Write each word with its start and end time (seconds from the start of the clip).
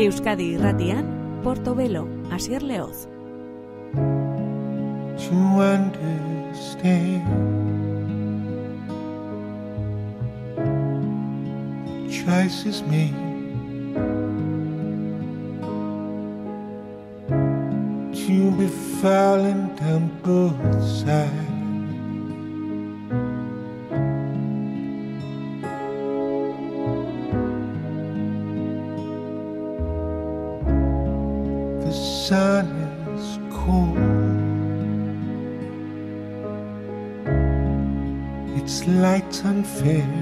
Euskadi 0.00 0.54
irratian, 0.54 1.04
Portobelo, 1.44 2.08
Asier 2.32 2.62
Leoz. 2.62 3.06
To 3.92 5.36
understand 5.60 7.26
Choices 12.08 12.82
made 12.88 13.14
To 18.24 18.50
be 18.56 18.68
falling 19.02 19.68
down 19.76 20.08
both 20.24 20.82
sides 20.82 21.49
飞。 39.82 40.19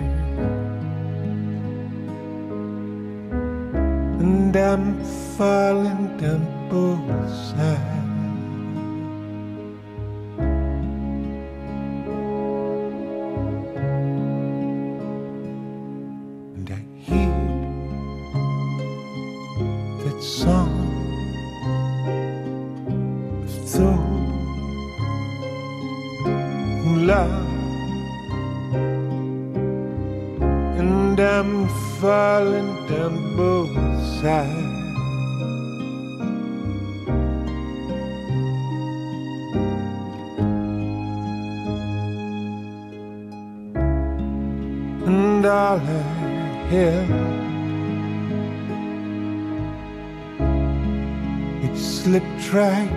try 52.48 52.88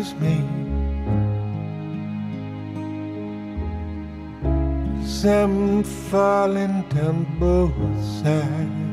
is 0.00 0.14
me. 0.14 0.36
Some 5.04 5.80
I'm 5.80 5.84
falling 5.84 6.82
down 6.88 7.26
both 7.38 7.74
sides. 8.22 8.89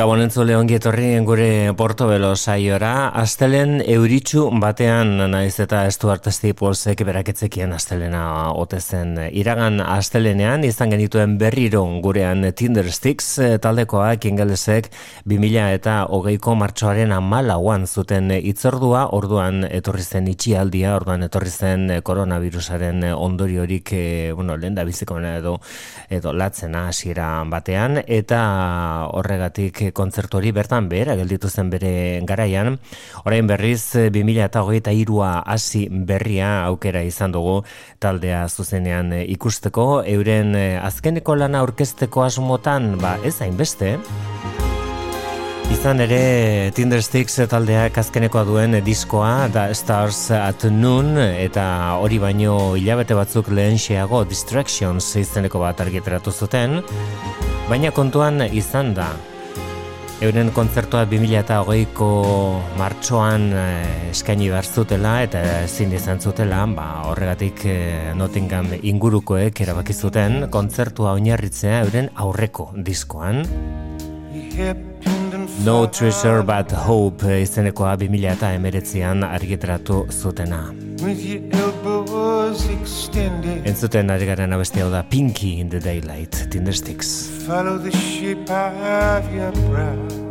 Gabon 0.00 0.22
entzule 0.24 0.54
ongi 0.56 0.78
etorri 0.78 1.10
gure 1.28 1.74
Portobelo 1.76 2.30
saiora, 2.32 3.10
astelen 3.20 3.82
euritxu 3.84 4.46
batean 4.62 5.10
naiz 5.28 5.58
eta 5.60 5.82
estu 5.90 6.08
artesti 6.08 6.54
polsek 6.56 7.02
beraketzekien 7.04 7.74
astelena 7.76 8.22
otezen. 8.56 9.18
Iragan 9.36 9.82
astelenean 9.84 10.64
izan 10.64 10.94
genituen 10.94 11.34
berriro 11.42 11.82
gurean 12.00 12.46
Tinder 12.56 12.88
Sticks 12.88 13.28
taldekoak 13.60 14.24
ingelesek 14.30 14.88
2000 15.28 15.66
eta 15.74 15.98
hogeiko 16.08 16.56
martxoaren 16.56 17.12
amalauan 17.12 17.84
zuten 17.84 18.32
itzordua, 18.38 19.04
orduan 19.12 19.68
etorri 19.68 20.06
zen 20.08 20.32
itxialdia, 20.32 20.94
orduan 20.96 21.28
etorri 21.28 21.52
zen 21.52 21.86
koronavirusaren 22.00 23.04
ondoriorik, 23.18 23.92
eh, 23.92 24.32
bueno, 24.32 24.56
lehen 24.56 24.80
da 24.80 24.88
biziko 24.88 25.20
edo, 25.20 25.58
edo 26.08 26.32
latzena 26.32 26.88
hasiera 26.88 27.44
batean, 27.52 28.00
eta 28.06 28.40
horregatik 29.12 29.89
kontzertu 29.92 30.38
hori 30.38 30.52
bertan 30.52 30.88
behera 30.88 31.16
gelditu 31.18 31.48
zen 31.48 31.70
bere 31.70 32.20
garaian. 32.26 32.78
Orain 33.24 33.46
berriz 33.46 33.94
2008a 33.94 35.42
hasi 35.46 35.88
berria 35.90 36.64
aukera 36.64 37.02
izan 37.02 37.32
dugu 37.32 37.62
taldea 37.98 38.46
zuzenean 38.48 39.12
ikusteko. 39.26 40.02
Euren 40.06 40.54
azkeneko 40.82 41.36
lana 41.36 41.60
aurkezteko 41.60 42.24
asmotan, 42.24 42.96
ba 42.98 43.18
ez 43.24 43.38
hainbeste. 43.40 43.98
Izan 45.70 46.02
ere 46.02 46.72
Tinder 46.74 46.98
Sticks 47.00 47.36
taldeak 47.48 47.94
azkenekoa 48.02 48.42
duen 48.48 48.74
diskoa 48.84 49.46
da 49.54 49.68
Stars 49.72 50.18
at 50.34 50.66
Noon 50.74 51.14
eta 51.22 51.62
hori 52.02 52.18
baino 52.18 52.74
hilabete 52.74 53.14
batzuk 53.14 53.52
lehen 53.54 53.78
xeago 53.78 54.24
Distractions 54.26 55.12
izeneko 55.22 55.62
bat 55.62 55.80
argiteratu 55.80 56.34
zuten 56.34 56.80
baina 57.70 57.94
kontuan 57.94 58.42
izan 58.50 58.92
da 58.98 59.12
Euren 60.20 60.50
kontzertua 60.52 61.06
2008ko 61.08 62.08
martxoan 62.76 63.46
eh, 63.56 64.10
eskaini 64.10 64.50
behar 64.52 64.68
zutela 64.68 65.14
eta 65.24 65.40
ezin 65.62 65.94
izan 65.96 66.20
zutela, 66.20 66.60
ba, 66.76 66.90
horregatik 67.08 67.64
eh, 67.64 68.12
Nottingham 68.20 68.68
ingurukoek 68.76 69.64
erabaki 69.64 69.96
zuten 69.96 70.50
kontzertua 70.52 71.16
oinarritzea 71.16 71.80
euren 71.86 72.12
aurreko 72.20 72.68
diskoan. 72.76 73.46
No 75.64 75.86
Treasure 75.86 76.42
But 76.42 76.72
Hope 76.72 77.40
izenekoa 77.42 77.96
2000 77.96 78.32
eta 78.32 78.52
emeretzian 78.56 79.24
argitratu 79.24 80.06
zutena. 80.10 80.60
Entzuten 83.64 84.10
ari 84.10 84.26
garen 84.26 84.52
abestia 84.52 84.88
da 84.88 85.02
Pinky 85.02 85.60
in 85.60 85.68
the 85.68 85.80
Daylight, 85.80 86.50
Tinder 86.50 86.72
Sticks. 86.72 87.28
Follow 87.46 87.78
the 87.78 87.90
shape 87.90 88.50
of 88.50 89.34
your 89.34 89.52
brow 89.68 90.30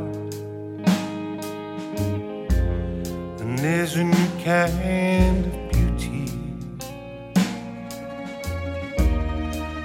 And 3.40 3.60
there's 3.60 3.96
a 3.96 4.04
new 4.04 4.30
kind 4.44 5.46
of 5.46 5.54
beauty 5.72 6.26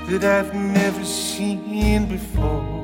That 0.09 0.25
I've 0.25 0.55
never 0.55 1.05
seen 1.05 2.07
before 2.07 2.84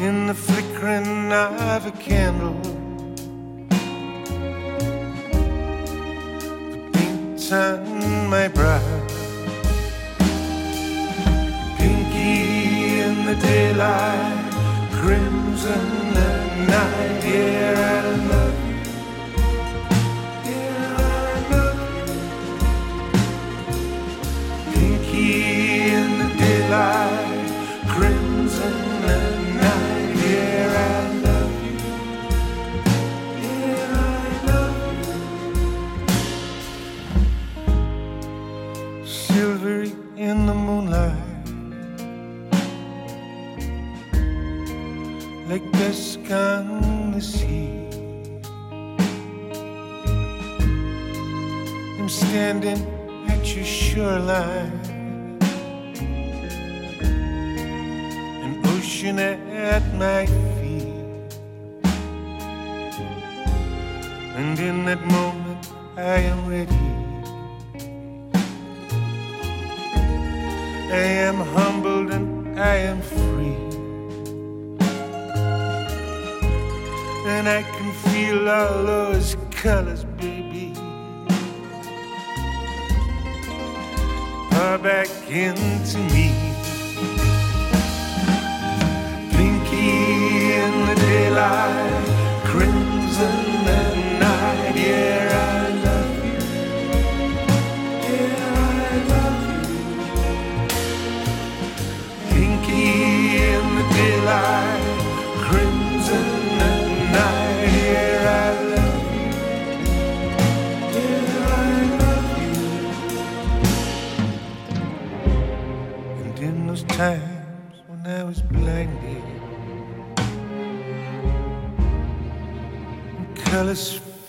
In 0.00 0.28
the 0.28 0.34
flickering 0.34 1.32
of 1.32 1.86
a 1.86 1.90
candle 1.90 2.54
on 7.52 8.28
my 8.28 8.46
brow. 8.46 9.06
Pinky 11.76 13.00
in 13.00 13.24
the 13.26 13.34
daylight, 13.40 14.52
crimson 14.92 16.16
at 16.16 16.68
night. 16.68 17.24
Yeah, 17.24 18.04
I 18.04 18.26
love 18.28 18.67
like 45.48 45.72
dusk 45.72 46.30
on 46.30 47.12
the 47.12 47.20
sea. 47.22 47.72
I'm 51.98 52.08
standing 52.10 52.80
at 53.28 53.56
your 53.56 53.64
shoreline, 53.64 54.78
an 58.44 58.60
ocean 58.66 59.18
at 59.18 59.84
my 59.94 60.26
feet, 60.26 61.32
and 64.36 64.58
in 64.58 64.84
that 64.84 65.02
moment 65.06 65.72
I 65.96 66.18
am 66.32 66.46
ready. 66.46 66.84
I 70.92 71.04
am 71.28 71.36
humbled 71.36 72.10
and 72.10 72.60
I 72.60 72.76
am 72.76 73.00
free. 73.00 73.67
And 77.38 77.48
I 77.48 77.62
can 77.62 77.92
feel 78.10 78.50
all 78.50 78.82
those 78.82 79.36
colors, 79.52 80.02
baby. 80.02 80.72
Pour 84.50 84.78
back 84.78 85.08
into 85.30 85.98
me. 86.14 86.34
Pinky 89.30 90.50
in 90.62 90.72
the 90.88 90.94
daylight, 90.96 91.97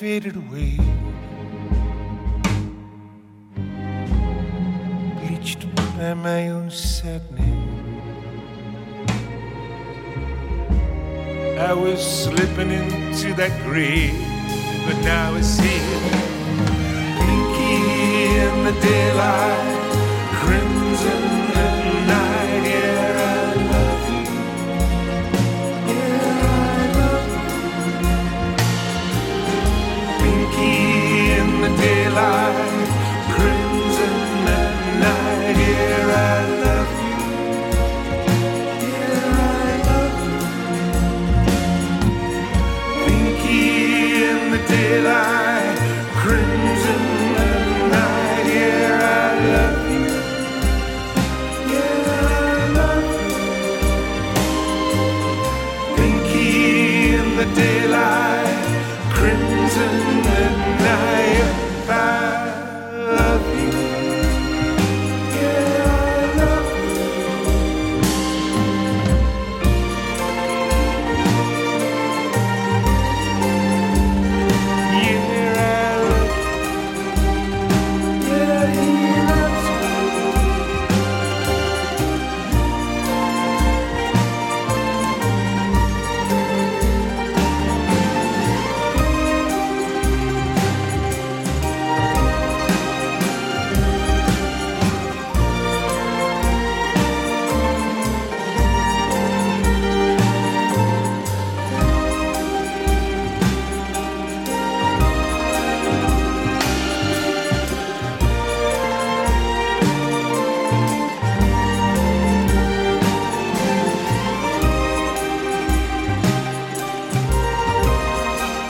faded 0.09 0.35
away. 0.37 0.75
Bleached 5.19 5.63
by 5.75 6.15
my 6.15 6.49
own 6.49 6.71
sadness. 6.71 7.45
I 11.69 11.73
was 11.73 12.01
slipping 12.23 12.71
into 12.71 13.35
that 13.35 13.53
grave, 13.67 14.17
but 14.87 14.97
now 15.03 15.35
it's 15.35 15.59
here. 15.59 16.01
Pinky 17.21 17.75
in 18.43 18.55
the 18.67 18.75
daylight, 18.81 19.77
crimson 20.41 20.78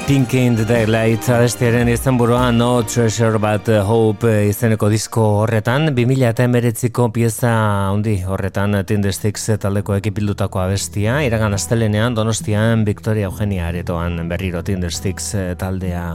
Pink 0.10 0.34
in 0.34 0.56
the 0.56 0.66
Daylight 0.66 1.28
abestiaren 1.30 1.86
izan 1.94 2.16
burua 2.18 2.48
No 2.52 2.82
Treasure 2.82 3.38
But 3.38 3.68
Hope 3.86 4.32
izeneko 4.50 4.88
disko 4.90 5.22
horretan 5.44 5.92
2000 5.94 6.32
eta 6.32 6.48
emeretziko 6.50 7.12
pieza 7.14 7.52
handi 7.92 8.16
horretan 8.26 8.74
Tindestix 8.90 9.44
taldeko 9.62 9.94
ekipildutako 10.00 10.64
abestia. 10.64 11.20
Iragan 11.22 11.54
astelenean 11.54 12.18
Donostian 12.18 12.88
Victoria 12.88 13.30
Eugenia 13.30 13.68
aretoan 13.68 14.18
berriro 14.32 14.64
Tindestix 14.66 15.30
taldea 15.62 16.06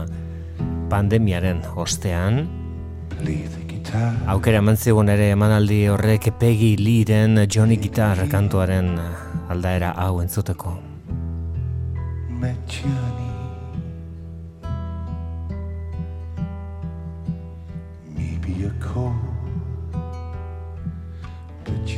pandemiaren 0.91 1.61
ostean. 1.79 2.41
Aukera 4.27 4.59
eman 4.59 4.75
ere 5.15 5.29
emanaldi 5.37 5.85
horrek 5.87 6.33
Peggy 6.37 6.75
Lee-ren 6.83 7.45
Johnny 7.47 7.77
Guitar 7.77 8.27
kantuaren 8.27 8.97
aldaera 9.47 9.93
hau 9.95 10.19
entzuteko 10.19 10.75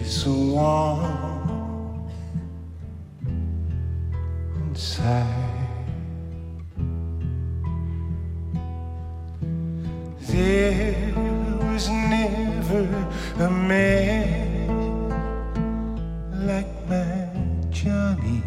so 0.07 0.33
warm 0.33 2.09
inside. 4.55 5.27
There 10.21 11.13
was 11.63 11.89
never 11.89 12.87
a 13.39 13.49
man 13.49 15.09
like 16.47 16.71
my 16.89 17.29
Johnny. 17.69 18.43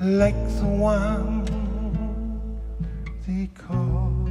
Like 0.00 0.40
the 0.58 0.66
one 0.66 1.61
they 3.32 3.48
call 3.54 4.28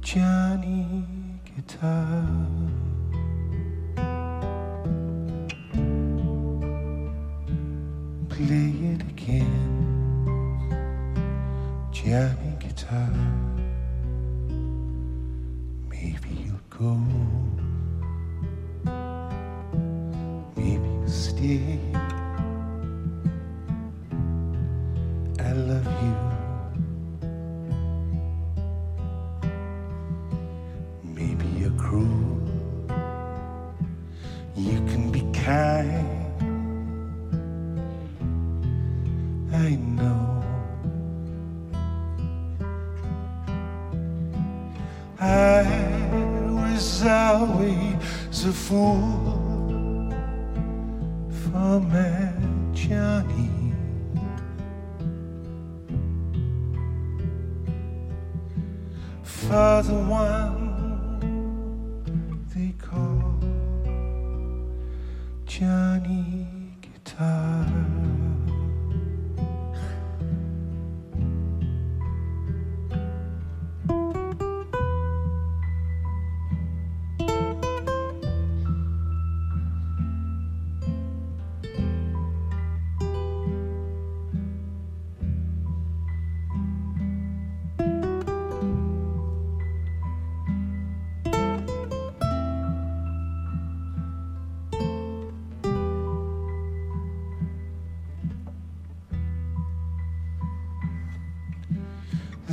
Johnny 0.00 1.04
guitar. 1.44 2.26
Play 8.28 8.72
it 8.92 9.02
again, 9.12 9.54
Johnny 11.92 12.56
guitar. 12.58 13.12
Maybe 15.90 16.30
you'll 16.42 16.66
go, 16.70 16.94
maybe 20.56 20.88
you'll 20.88 21.08
stay. 21.08 21.78
I 25.38 25.52
love 25.52 25.86
you. 26.02 26.31
Kind. 35.44 36.06
I 39.52 39.70
know. 39.76 40.44
I 45.20 45.62
was 46.50 47.04
always 47.04 48.44
a 48.44 48.52
fool 48.52 50.12
for 51.42 51.80
my 51.80 52.32
Johnny. 52.72 53.50
For 59.22 59.82
the 59.82 59.98
one 60.08 60.71
피아니 65.52 66.46
기타를 66.80 68.01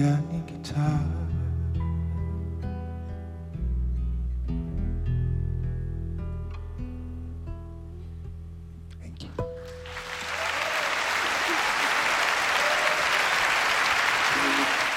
I 0.00 0.02
piano 0.02 0.42
guitar. 0.46 1.09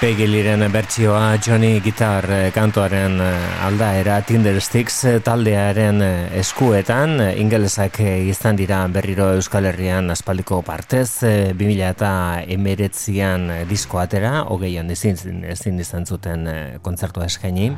Pegiliren 0.03 0.60
bertsioa 0.67 1.38
Johnny 1.39 1.77
Guitar 1.79 2.25
eh, 2.27 2.51
kantuaren 2.51 3.13
eh, 3.24 3.63
aldaera 3.63 4.17
Tinder 4.27 4.57
Sticks 4.60 4.98
eh, 5.07 5.13
taldearen 5.24 6.01
eskuetan 6.41 7.22
ingelesak 7.39 8.01
izan 8.03 8.60
dira 8.60 8.81
berriro 8.91 9.29
Euskal 9.38 9.69
Herrian 9.69 10.12
aspaldiko 10.12 10.60
partez 10.67 11.24
2000 11.24 11.88
eta 11.88 12.10
emeretzian 12.51 13.48
disko 13.69 14.01
atera 14.01 14.41
hogeian 14.43 14.91
ezin, 14.91 15.45
ezin 15.48 15.79
izan 15.79 16.03
zuten 16.03 16.50
kontzertua 16.83 17.29
eskaini. 17.31 17.69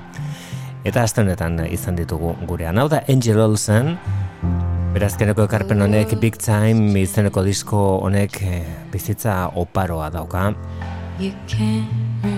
Eta 0.82 1.06
astenetan 1.06 1.62
izan 1.70 2.02
ditugu 2.02 2.34
gurean. 2.50 2.82
Hau 2.82 2.88
da 2.90 3.04
Angel 3.06 3.38
Olsen 3.46 4.00
Berazkeneko 4.98 5.46
ekarpen 5.46 5.86
honek 5.86 6.18
Big 6.18 6.42
Time 6.42 6.90
izeneko 7.06 7.46
disko 7.46 7.86
honek 8.10 8.42
bizitza 8.90 9.44
oparoa 9.62 10.10
dauka 10.10 10.50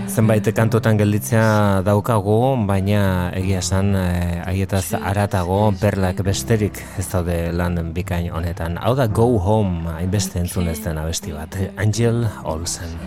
Zenbait 0.08 0.48
kantotan 0.56 0.98
gelditzea 0.98 1.82
daukagu, 1.86 2.38
baina 2.68 3.02
egia 3.38 3.60
esan 3.62 3.94
eh, 3.96 4.42
haietaz 4.46 4.98
aratago 4.98 5.60
berlak 5.82 6.24
besterik 6.26 6.82
ez 6.98 7.06
daude 7.12 7.38
landen 7.54 7.94
bikain 7.94 8.32
honetan. 8.34 8.80
Hau 8.82 8.96
da 8.98 9.08
Go 9.08 9.38
Home 9.40 9.94
hainbeste 9.98 10.42
entzun 10.42 10.68
ez 10.72 10.80
den 10.84 10.98
abesti 10.98 11.36
bat, 11.36 11.58
Angel 11.78 12.26
Olsen. 12.44 12.98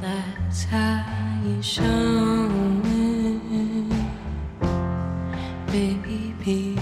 That's 0.00 0.64
how 0.64 1.17
show 1.62 2.48
baby. 5.72 6.77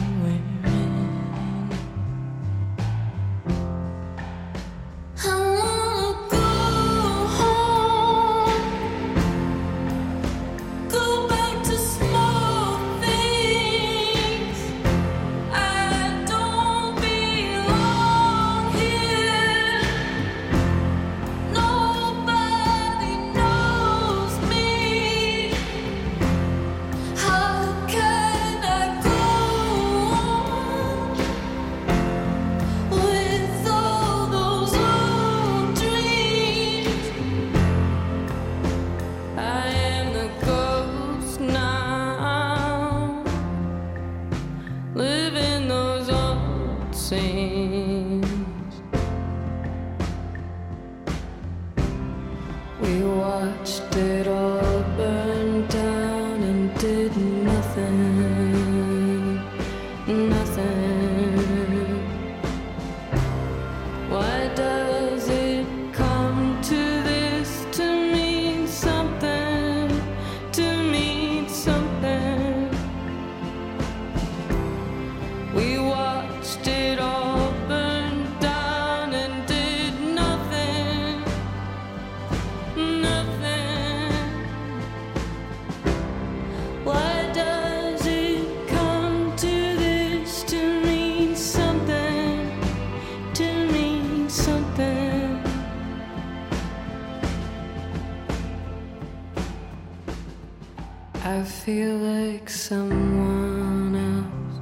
like 102.07 102.49
someone 102.49 103.97
else, 103.97 104.61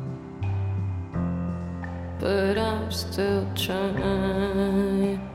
but 2.18 2.56
I'm 2.56 2.90
still 2.90 3.46
trying. 3.54 5.33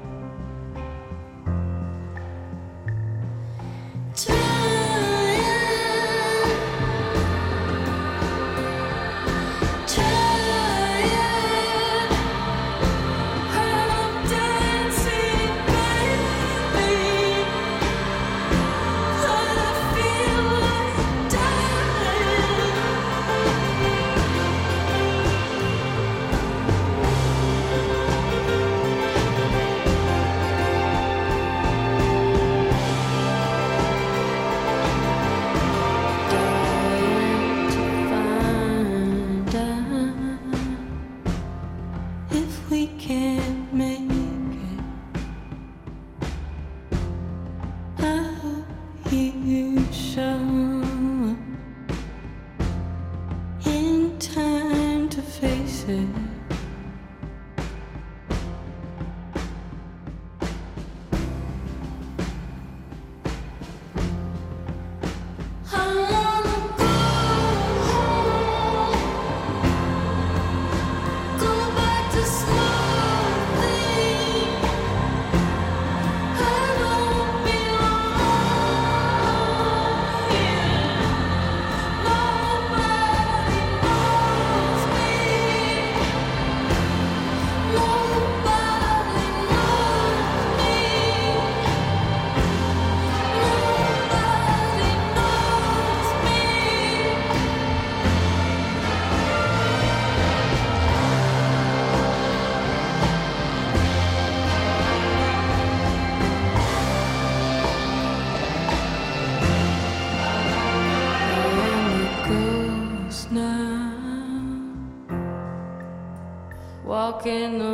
que 117.22 117.50
no 117.50 117.69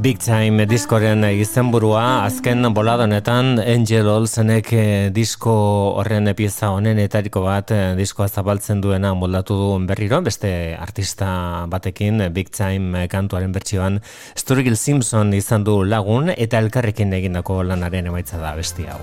Big 0.00 0.16
Time 0.16 0.64
diskoren 0.64 1.26
eh, 1.28 1.34
izenburua 1.42 2.24
azken 2.24 2.64
boladonetan 2.72 3.58
Angel 3.60 4.06
Olsenek 4.08 4.70
eh, 4.72 5.08
disko 5.12 5.52
horren 6.00 6.30
pieza 6.38 6.70
honen 6.72 6.96
etariko 7.02 7.42
bat 7.44 7.68
eh, 7.76 7.80
diskoa 7.98 8.30
zabaltzen 8.32 8.80
duena 8.80 9.10
moldatu 9.12 9.58
du 9.60 9.66
berriro 9.90 10.22
beste 10.24 10.52
artista 10.80 11.66
batekin 11.68 12.30
Big 12.32 12.48
Time 12.48 13.04
kantuaren 13.12 13.52
bertsioan 13.52 14.00
Sturgill 14.32 14.78
Simpson 14.80 15.34
izan 15.36 15.68
du 15.68 15.82
lagun 15.84 16.32
eta 16.32 16.64
elkarrekin 16.64 17.12
egindako 17.20 17.60
lanaren 17.60 18.08
emaitza 18.08 18.40
da 18.40 18.54
beste 18.56 18.88
hau. 18.88 19.02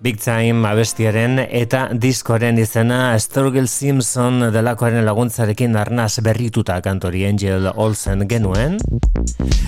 Big 0.00 0.16
Time 0.16 0.64
abestiaren 0.64 1.42
eta 1.44 1.82
diskoren 1.92 2.56
izena 2.58 3.18
Sturgill 3.20 3.66
Simpson 3.68 4.46
delakoaren 4.54 5.04
laguntzarekin 5.04 5.76
arnaz 5.76 6.22
berrituta 6.24 6.78
kantori 6.80 7.26
Angel 7.28 7.68
Olsen 7.74 8.24
genuen. 8.28 8.78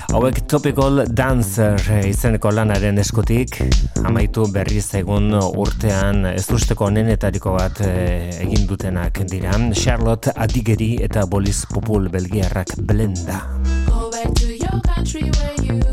Hauek 0.09 0.41
Topical 0.49 1.03
Dancer 1.13 1.77
izeneko 2.09 2.49
lanaren 2.49 2.97
eskutik 3.03 3.59
amaitu 4.01 4.47
berri 4.53 4.81
zaigun 4.81 5.29
urtean 5.37 6.25
ez 6.33 6.47
usteko 6.49 6.89
nenetariko 6.89 7.53
bat 7.53 7.85
e, 7.85 7.93
egin 8.41 8.65
dutenak 8.65 9.21
dira. 9.29 9.53
Charlotte 9.77 10.33
Adigeri 10.33 10.95
eta 11.05 11.27
Bolis 11.29 11.67
Popul 11.69 12.09
Belgiarrak 12.09 12.73
blenda. 12.81 13.43
Go 13.85 14.09
back 14.09 14.33
to 14.41 14.49
your 14.49 14.81
country 14.81 15.29
where 15.29 15.61
you 15.61 15.92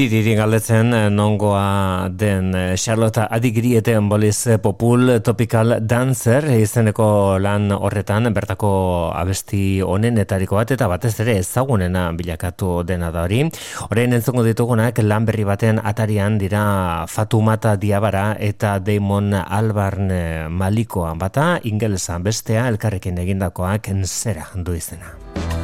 Ziriri 0.00 0.32
galdetzen 0.32 0.94
eh, 0.96 1.08
nongoa 1.12 2.08
den 2.08 2.54
eh, 2.56 2.76
Charlotte 2.80 3.26
Adigrieten 3.36 4.06
boliz 4.08 4.46
popul 4.64 5.18
topical 5.20 5.74
dancer 5.84 6.46
izeneko 6.54 7.36
lan 7.36 7.68
horretan 7.76 8.30
bertako 8.32 8.70
abesti 9.12 9.82
etariko 9.84 10.56
bat 10.56 10.70
eta 10.70 10.88
batez 10.88 11.20
ere 11.20 11.36
ezagunena 11.42 12.12
bilakatu 12.16 12.82
dena 12.82 13.10
da 13.10 13.24
hori. 13.24 13.42
Horrein 13.90 14.16
entzongo 14.16 14.42
ditugunak 14.42 15.02
lan 15.04 15.26
berri 15.26 15.44
baten 15.44 15.78
atarian 15.84 16.38
dira 16.38 17.04
Fatumata 17.06 17.76
Diabara 17.76 18.36
eta 18.40 18.78
Damon 18.78 19.34
Albarn 19.34 20.10
eh, 20.10 20.48
Malikoa 20.48 21.12
bata 21.14 21.60
ingelesa 21.62 22.16
bestea 22.18 22.68
elkarrekin 22.68 23.18
egindakoak 23.18 23.92
enzera 23.92 24.48
du 24.54 24.72
izena. 24.72 25.59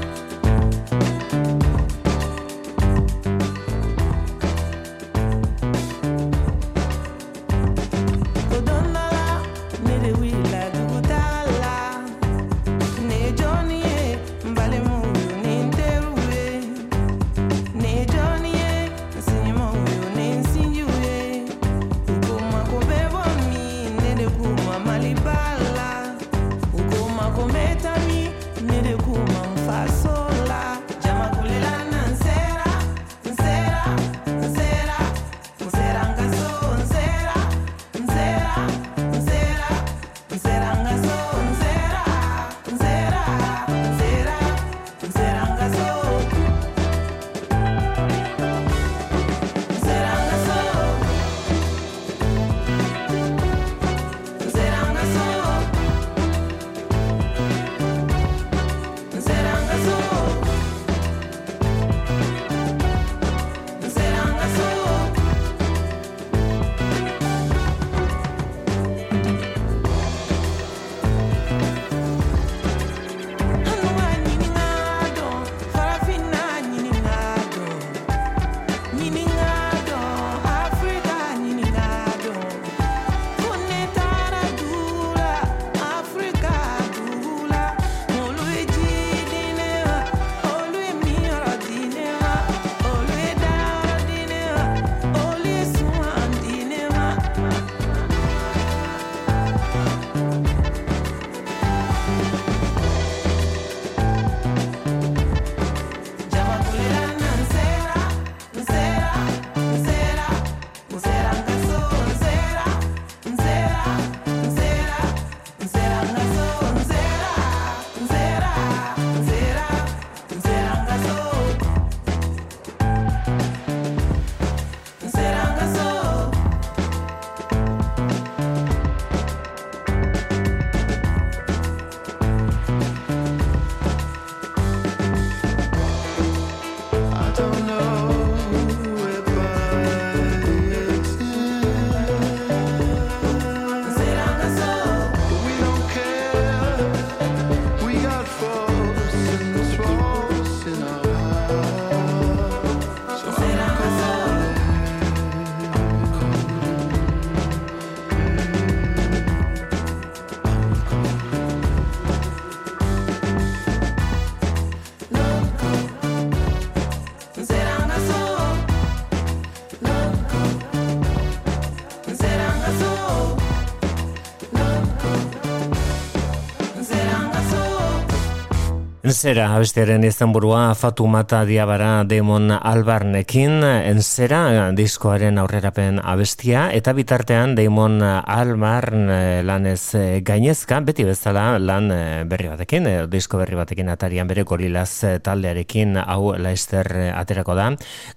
Enzera, 179.16 179.46
abestiaren 179.57 180.02
izan 180.05 180.29
burua, 180.29 180.74
Fatumata 180.76 181.38
Diabara 181.48 182.02
Demon 182.05 182.50
Albarnekin, 182.52 183.62
Enzera, 183.64 184.40
diskoaren 184.76 185.40
aurrerapen 185.40 186.02
abestia, 186.05 186.66
eta 186.76 186.92
bitartean 186.92 187.55
Demon 187.57 187.96
Albarn 188.05 189.09
eh, 189.09 189.40
lanez 189.40 189.94
eh, 189.96 190.20
gainezka, 190.20 190.83
beti 190.85 191.09
bezala 191.09 191.46
lan 191.57 191.88
eh, 191.94 192.26
berri 192.29 192.50
batekin, 192.52 192.90
disko 193.09 193.40
berri 193.40 193.57
batekin 193.57 193.88
atarian 193.94 194.29
bere 194.29 194.44
gorilaz 194.44 195.24
taldearekin, 195.24 195.96
hau 196.05 196.37
Leicester 196.37 196.92
aterako 197.16 197.57
da, 197.57 197.70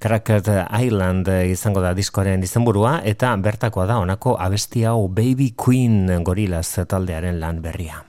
Cracked 0.04 0.52
Island 0.68 1.32
izango 1.48 1.80
da 1.80 1.96
diskoaren 1.96 2.44
izan 2.44 2.68
burua, 2.68 2.98
eta 3.08 3.32
bertakoa 3.40 3.88
da, 3.88 4.04
onako 4.04 4.36
abestia 4.36 4.92
hau 4.92 5.08
Baby 5.08 5.54
Queen 5.56 6.26
gorilaz 6.28 6.74
taldearen 6.84 7.40
lan 7.40 7.64
berria. 7.64 8.09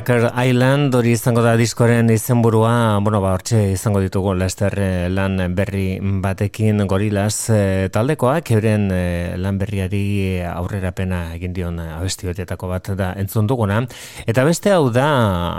Cracker 0.00 0.32
Island 0.48 0.94
hori 0.96 1.10
izango 1.12 1.42
da 1.44 1.52
diskoren 1.60 2.08
izenburua, 2.12 2.98
bueno, 3.04 3.18
ba, 3.20 3.34
hortxe 3.36 3.58
izango 3.74 4.00
ditugu 4.00 4.32
Lester 4.32 4.72
eh, 4.80 5.08
lan 5.12 5.36
berri 5.52 5.98
batekin 6.00 6.86
gorilaz 6.88 7.50
e, 7.52 7.88
taldekoak, 7.92 8.48
euren 8.56 8.86
e, 8.96 9.02
lan 9.36 9.58
berriari 9.60 10.40
aurrerapena 10.48 11.34
egin 11.34 11.52
dion 11.52 11.76
abesti 11.82 12.30
bat 12.30 12.88
da 12.96 13.12
entzun 13.20 13.46
duguna. 13.46 13.82
Eta 14.24 14.44
beste 14.48 14.72
hau 14.72 14.88
da, 14.88 15.06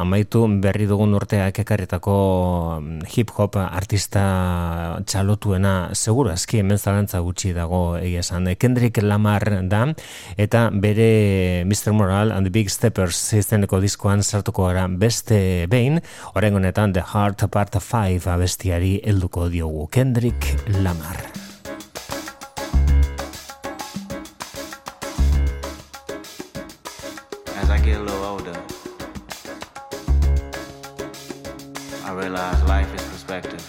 amaitu 0.02 0.48
berri 0.64 0.88
dugun 0.90 1.14
urteak 1.14 1.62
ekarretako 1.62 2.18
mm, 2.82 3.06
hip-hop 3.14 3.60
artista 3.62 4.98
txalotuena, 5.06 5.94
seguru 5.94 6.34
aski 6.34 6.64
hemen 6.64 6.82
zalantza 6.82 7.22
gutxi 7.22 7.54
dago 7.54 7.98
egia 8.00 8.26
esan. 8.26 8.50
Kendrick 8.58 9.04
Lamar 9.04 9.46
da, 9.70 9.86
eta 10.38 10.70
bere 10.74 11.64
Mr. 11.66 11.94
Moral 11.94 12.32
and 12.32 12.50
the 12.50 12.52
Big 12.52 12.74
Steppers 12.74 13.22
izeneko 13.38 13.78
diskoa 13.80 14.02
diskoan 14.02 14.24
sartuko 14.32 14.70
gara 14.70 14.88
beste 14.88 15.68
behin, 15.72 16.00
orain 16.36 16.56
honetan 16.56 16.94
The 16.96 17.04
Heart 17.14 17.50
Part 17.52 17.76
5 17.84 18.28
abestiari 18.32 18.94
helduko 19.04 19.50
diogu 19.52 19.88
Kendrick 19.92 20.56
Lamar. 20.80 21.20
As 27.60 27.70
I 27.70 27.78
get 27.84 27.98
a 27.98 28.04
little 28.04 28.24
older, 28.24 28.58
I 32.06 32.12
realize 32.14 32.62
perspective. 33.32 33.64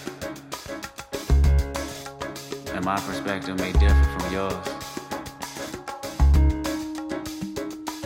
And 2.75 2.83
my 2.83 2.99
perspective 2.99 3.57
may 3.57 3.71
differ 3.73 4.03
from 4.17 4.33
yours. 4.33 4.82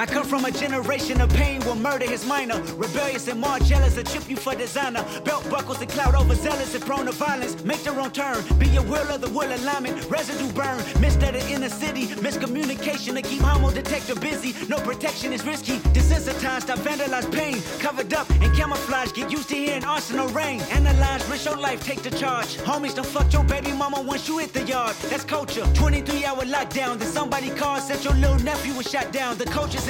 I 0.00 0.06
come 0.06 0.24
from 0.24 0.46
a 0.46 0.50
generation 0.50 1.20
of 1.20 1.28
pain 1.28 1.60
where 1.60 1.74
murder 1.74 2.06
is 2.06 2.24
minor. 2.24 2.58
Rebellious 2.76 3.28
and 3.28 3.38
more 3.38 3.58
jealous, 3.58 3.98
a 3.98 4.02
chip 4.02 4.30
you 4.30 4.36
for 4.36 4.54
designer. 4.54 5.04
Belt 5.26 5.46
buckles 5.50 5.82
and 5.82 5.90
cloud 5.90 6.14
overzealous 6.14 6.74
and 6.74 6.82
prone 6.86 7.04
to 7.04 7.12
violence. 7.12 7.62
Make 7.64 7.82
the 7.82 7.92
wrong 7.92 8.10
turn. 8.10 8.42
Be 8.58 8.68
your 8.68 8.82
will 8.84 9.06
of 9.10 9.20
the 9.20 9.28
will 9.28 9.54
alignment. 9.54 10.08
Residue 10.08 10.50
burn. 10.52 10.78
Missed 11.02 11.22
at 11.22 11.34
the 11.34 11.46
inner 11.50 11.68
city. 11.68 12.06
Miscommunication 12.24 13.12
to 13.16 13.20
keep 13.20 13.42
homo 13.42 13.70
detector 13.72 14.14
busy. 14.14 14.54
No 14.68 14.78
protection 14.78 15.34
is 15.34 15.44
risky. 15.44 15.76
Desensitized, 15.92 16.70
I 16.70 16.76
vandalize 16.76 17.30
pain. 17.30 17.60
Covered 17.78 18.14
up 18.14 18.30
and 18.30 18.56
camouflage. 18.56 19.12
Get 19.12 19.30
used 19.30 19.50
to 19.50 19.54
hearing 19.54 19.84
arsenal 19.84 20.28
rain. 20.28 20.62
Analyze, 20.72 21.28
risk 21.28 21.44
your 21.44 21.58
life, 21.58 21.84
take 21.84 22.00
the 22.00 22.10
charge. 22.10 22.56
Homies, 22.56 22.94
don't 22.94 23.04
fuck 23.06 23.30
your 23.34 23.44
baby 23.44 23.72
mama 23.72 24.00
once 24.00 24.26
you 24.26 24.38
hit 24.38 24.54
the 24.54 24.62
yard. 24.62 24.96
That's 25.10 25.24
culture. 25.24 25.66
23 25.74 26.24
hour 26.24 26.44
lockdown. 26.46 26.98
Then 26.98 27.08
somebody 27.08 27.50
called, 27.50 27.82
said 27.82 28.02
your 28.02 28.14
little 28.14 28.38
nephew 28.38 28.72
was 28.72 28.90
shot 28.90 29.12
down. 29.12 29.36
The 29.36 29.44
culture's 29.44 29.89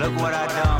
Look 0.00 0.16
what 0.16 0.32
I 0.32 0.46
done 0.46 0.79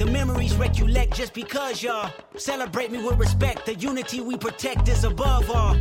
The 0.00 0.06
memories 0.06 0.54
recollect 0.56 1.14
just 1.14 1.34
because 1.34 1.82
y'all 1.82 2.10
celebrate 2.34 2.90
me 2.90 3.04
with 3.04 3.18
respect. 3.18 3.66
The 3.66 3.74
unity 3.74 4.22
we 4.22 4.34
protect 4.34 4.88
is 4.88 5.04
above 5.04 5.50
all. 5.50 5.76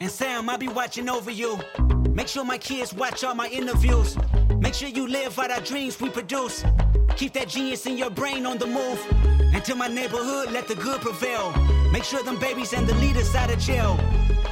And 0.00 0.08
Sam, 0.08 0.48
I'll 0.48 0.56
be 0.56 0.68
watching 0.68 1.08
over 1.08 1.32
you. 1.32 1.58
Make 2.10 2.28
sure 2.28 2.44
my 2.44 2.56
kids 2.56 2.94
watch 2.94 3.24
all 3.24 3.34
my 3.34 3.48
interviews. 3.48 4.16
Make 4.60 4.74
sure 4.74 4.88
you 4.88 5.08
live 5.08 5.36
out 5.40 5.50
our 5.50 5.60
dreams 5.60 6.00
we 6.00 6.08
produce. 6.08 6.64
Keep 7.16 7.32
that 7.32 7.48
genius 7.48 7.84
in 7.86 7.98
your 7.98 8.10
brain 8.10 8.46
on 8.46 8.58
the 8.58 8.66
move. 8.68 9.04
And 9.52 9.64
to 9.64 9.74
my 9.74 9.88
neighborhood, 9.88 10.52
let 10.52 10.68
the 10.68 10.76
good 10.76 11.00
prevail. 11.00 11.52
Make 11.90 12.04
sure 12.04 12.22
them 12.22 12.38
babies 12.38 12.74
and 12.74 12.86
the 12.86 12.94
leaders 12.94 13.34
out 13.34 13.52
of 13.52 13.58
jail. 13.58 13.98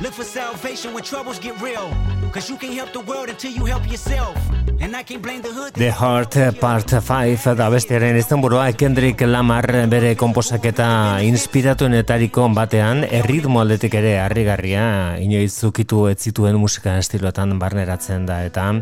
Look 0.01 0.15
for 0.15 0.25
salvation 0.25 0.95
when 0.95 1.05
troubles 1.05 1.39
get 1.39 1.61
real. 1.61 1.95
Cause 2.33 2.51
you 2.51 2.57
can't 2.57 2.75
help 2.75 2.93
the 2.93 2.99
world 3.09 3.29
until 3.29 3.53
you 3.53 3.67
help 3.67 3.89
yourself. 3.89 4.37
The 4.83 5.93
Heart 5.93 6.59
Part 6.59 6.91
5 6.91 7.55
da 7.55 7.69
bestiaren 7.71 8.19
izenburua 8.19 8.67
Kendrick 8.75 9.23
Lamar 9.31 9.69
bere 9.87 10.17
komposaketa 10.19 11.23
inspiratuenetariko 11.23 12.49
batean 12.57 13.07
erritmo 13.07 13.63
aldetik 13.63 13.95
ere 14.03 14.17
harrigarria 14.25 14.85
inoiz 15.23 15.53
zukitu 15.55 16.09
ez 16.11 16.19
zituen 16.19 16.59
musika 16.59 16.99
estiloetan 16.99 17.61
barneratzen 17.63 18.27
da 18.27 18.43
eta 18.51 18.73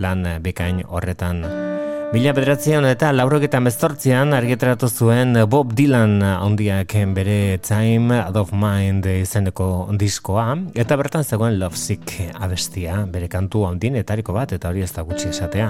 lan 0.00 0.28
bekain 0.40 0.86
horretan 0.88 1.67
Mila 2.08 2.32
bederatzean 2.32 2.86
eta 2.88 3.10
lauroketa 3.12 3.58
meztortzean 3.60 4.30
argitaratu 4.32 4.88
zuen 4.88 5.36
Bob 5.52 5.74
Dylan 5.76 6.22
handiak 6.24 6.94
bere 7.12 7.58
Time 7.60 8.22
Out 8.22 8.38
of 8.40 8.54
Mind 8.56 9.04
izeneko 9.04 9.90
diskoa 10.00 10.46
eta 10.72 10.96
bertan 10.96 11.26
zegoen 11.28 11.58
Love 11.60 11.76
Sick 11.76 12.14
abestia 12.32 13.02
bere 13.12 13.28
kantu 13.28 13.66
handin 13.68 14.00
etariko 14.00 14.32
bat 14.32 14.56
eta 14.56 14.72
hori 14.72 14.86
ez 14.86 14.90
da 14.96 15.04
gutxi 15.04 15.28
esatea. 15.34 15.68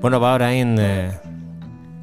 Bueno, 0.00 0.22
ba 0.24 0.32
orain 0.38 0.78
eh, 0.80 1.12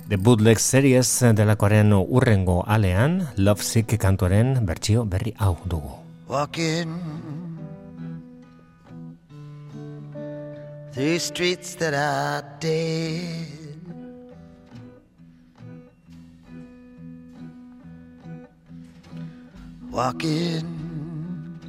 The 0.09 0.22
Bootleg 0.22 0.61
Series 0.61 1.09
delakoaren 1.34 1.97
urrengo 1.97 2.61
alean 2.68 3.24
Love 3.38 3.65
Sick 3.65 3.97
kantuaren 3.97 4.59
bertsio 4.61 5.09
berri 5.09 5.34
hau 5.39 5.55
dugu. 5.65 5.89
Walking 6.30 7.46
through 10.97 11.19
streets 11.19 11.75
that 11.75 11.93
are 11.93 12.41
dead. 12.59 13.45
Walking, 19.91 21.59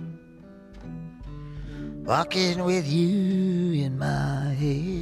walking 2.07 2.65
with 2.65 2.87
you 2.91 3.85
in 3.85 3.99
my 3.99 4.55
head. 4.55 4.97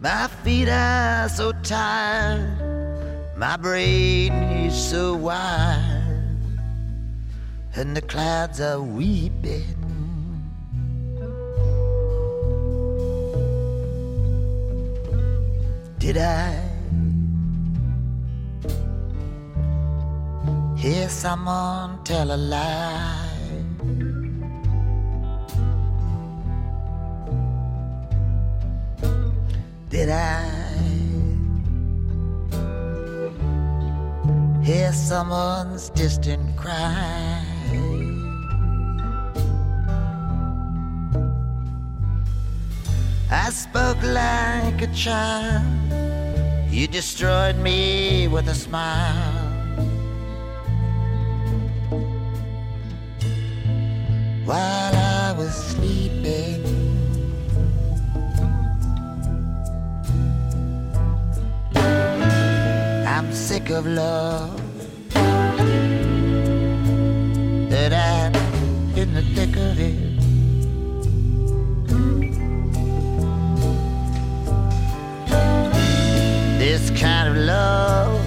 My 0.00 0.26
feet 0.44 0.68
are 0.68 1.30
so 1.30 1.52
tired, 1.62 2.58
my 3.38 3.56
brain 3.56 4.34
is 4.66 4.76
so 4.76 5.14
wide 5.14 5.99
and 7.80 7.96
the 7.96 8.02
clouds 8.02 8.60
are 8.60 8.82
weeping. 8.82 9.64
Did 15.96 16.18
I 16.18 16.60
hear 20.76 21.08
someone 21.08 22.04
tell 22.04 22.30
a 22.30 22.36
lie? 22.36 23.28
Did 29.88 30.10
I 30.10 30.44
hear 34.62 34.92
someone's 34.92 35.88
distant 35.88 36.56
cry? 36.58 37.49
I 43.32 43.50
spoke 43.50 44.02
like 44.02 44.82
a 44.82 44.88
child. 44.88 45.62
You 46.68 46.88
destroyed 46.88 47.56
me 47.58 48.26
with 48.26 48.48
a 48.48 48.54
smile. 48.56 49.46
While 54.44 54.94
I 54.96 55.32
was 55.38 55.54
sleeping, 55.54 56.64
I'm 63.06 63.32
sick 63.32 63.70
of 63.70 63.86
love. 63.86 64.60
That 67.70 67.92
I'm 67.92 68.34
in 68.98 69.14
the 69.14 69.22
thick 69.22 69.56
of 69.56 69.78
it. 69.78 70.09
This 76.60 76.90
kind 76.90 77.26
of 77.26 77.36
love. 77.36 78.20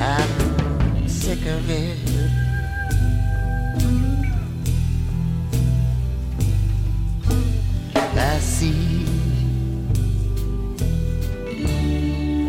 I'm 0.00 1.08
sick 1.08 1.46
of 1.46 1.70
it. 1.70 1.96
I 7.94 8.38
see, 8.40 9.06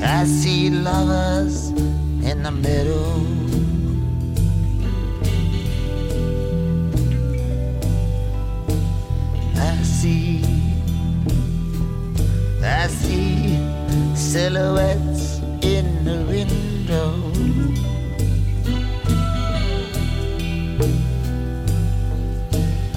I 0.01 0.25
see 0.25 0.71
lovers 0.71 1.69
in 2.23 2.41
the 2.41 2.51
middle. 2.51 3.30
I 12.83 12.87
see 12.87 13.59
silhouettes 14.15 15.37
in 15.61 16.03
the 16.03 16.25
window. 16.25 17.13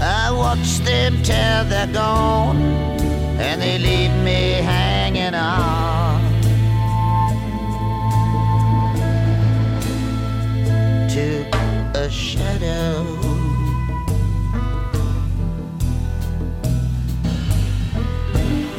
I 0.00 0.30
watch 0.30 0.78
them 0.78 1.22
till 1.22 1.64
they're 1.66 1.92
gone, 1.92 2.62
and 3.38 3.60
they 3.60 3.76
leave 3.76 4.14
me 4.24 4.52
hanging 4.72 5.34
on 5.34 6.22
to 11.10 11.46
a 11.94 12.08
shadow. 12.10 13.23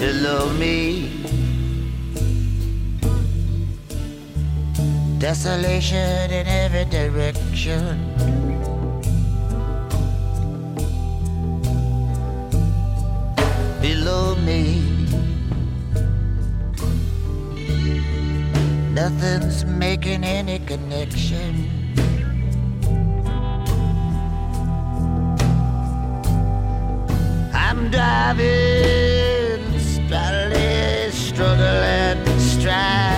Below 0.05 0.53
me. 0.53 1.09
Desolation 5.17 6.29
in 6.39 6.45
every 6.45 6.85
direction. 6.97 7.97
Below 13.81 14.35
me, 14.47 14.61
nothing's 18.93 19.65
making 19.65 20.23
any 20.23 20.59
connection. 20.59 21.51
I'm 27.53 27.89
driving 27.89 29.14
struggling, 32.65 33.14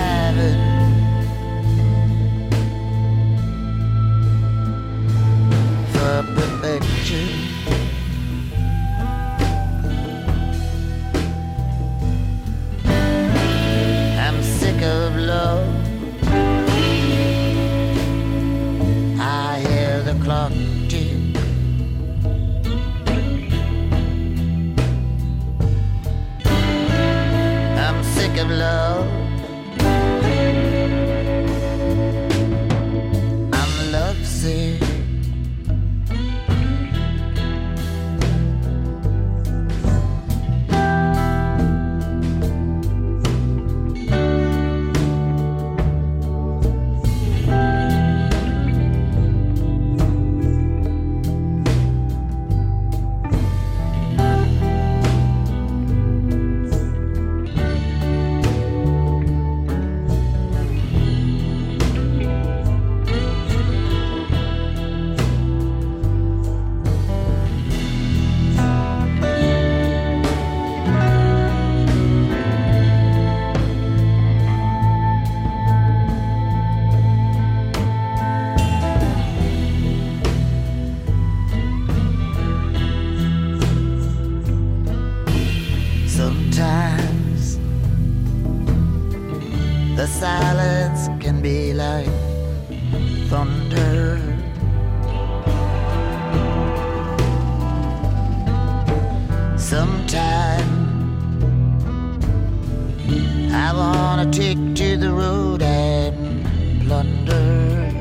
I 103.10 103.74
wanna 103.74 104.32
take 104.32 104.76
to 104.76 104.98
the 104.98 105.12
road 105.12 105.62
and 105.62 106.46
plunder. 106.86 107.92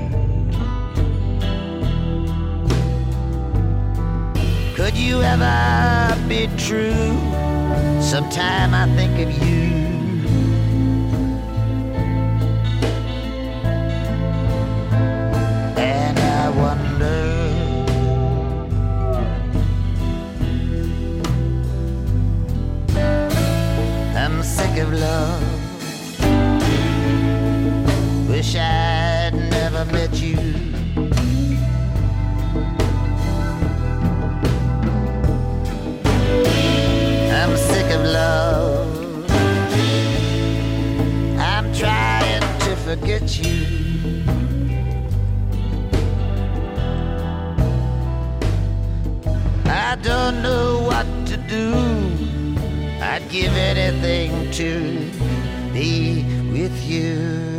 Could 4.75 4.97
you 4.97 5.23
ever 5.23 6.29
be 6.29 6.49
true? 6.57 7.15
Sometime 8.01 8.75
I 8.75 8.87
think 8.97 9.19
of 9.27 9.47
you. 9.47 9.86
Sick 24.77 24.85
of 24.85 24.93
love. 24.93 25.43
Wish 28.29 28.57
I'd 28.57 29.33
never 29.33 29.87
met 29.87 30.13
you. 30.21 30.37
I'm 37.33 37.57
sick 37.57 37.91
of 37.91 38.03
love. 38.05 39.31
I'm 41.41 41.73
trying 41.73 42.43
to 42.67 42.77
forget 42.85 43.39
you. 43.39 44.25
I 49.65 49.97
don't 50.03 50.43
know 50.43 50.83
what 50.83 51.07
to 51.29 51.39
do. 51.49 51.96
I'd 53.17 53.31
give 53.31 53.57
anything 53.57 54.51
to 54.61 54.71
be 55.73 56.23
with 56.53 56.77
you. 56.85 57.57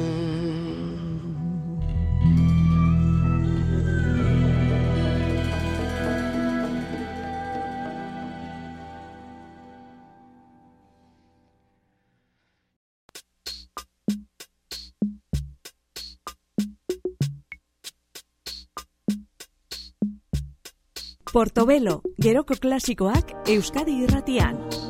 Portobelo, 21.34 22.04
geroko 22.22 22.54
klasikoak 22.62 23.50
Euskadi 23.50 24.04
irratian. 24.06 24.87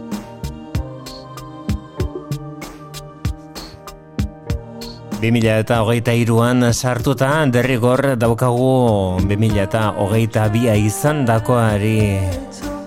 Bi 5.17 5.31
mila 5.33 5.55
eta 5.57 5.79
hogeita 5.81 6.13
iruan 6.13 6.61
sartuta 6.77 7.41
derrigor 7.49 8.13
daukagu 8.21 9.17
bi 9.25 9.33
mila 9.33 9.63
eta 9.63 9.87
hogeita 9.97 10.43
bia 10.53 10.75
izan 10.77 11.23
dakoari 11.25 12.21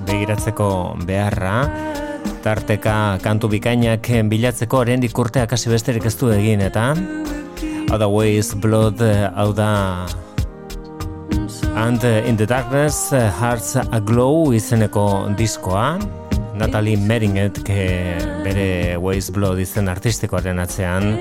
begiratzeko 0.07 0.69
beharra. 1.09 1.65
Tarteka 2.45 3.19
kantu 3.25 3.51
bikainak 3.51 4.07
bilatzeko 4.31 4.85
oraindik 4.85 5.19
urteak 5.19 5.57
hasi 5.59 5.75
besterik 5.75 6.07
ez 6.07 6.15
du 6.23 6.31
egin 6.31 6.63
eta 6.63 6.95
Otherwise 7.91 8.55
Blood 8.63 9.03
hau 9.35 9.51
da. 9.53 10.07
And 11.75 12.05
in 12.05 12.37
the 12.37 12.47
Darkness 12.47 13.11
Hearts 13.11 13.75
Aglow 13.91 14.55
izeneko 14.55 15.35
diskoa. 15.35 15.99
Natalie 16.55 16.95
Meringet 16.97 17.59
bere 17.67 18.99
Waze 19.03 19.33
Blood 19.35 19.59
izen 19.59 19.89
artistikoaren 19.91 20.63
atzean 20.63 21.17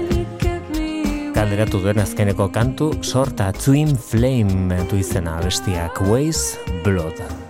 kalderatu 1.39 1.79
duen 1.79 2.01
azkeneko 2.03 2.49
kantu 2.51 2.89
sorta 2.99 3.45
Twin 3.55 3.93
Flame 3.95 4.81
du 4.91 4.99
izena 4.99 5.37
bestiak 5.45 6.01
Waze 6.09 6.59
Blood. 6.83 7.48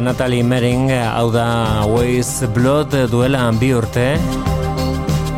Natalie 0.00 0.42
Mering, 0.42 0.88
hau 0.90 1.28
da 1.32 1.84
Waze 1.84 2.46
Blood 2.48 2.94
duela 3.12 3.42
bi 3.52 3.68
urte. 3.76 4.16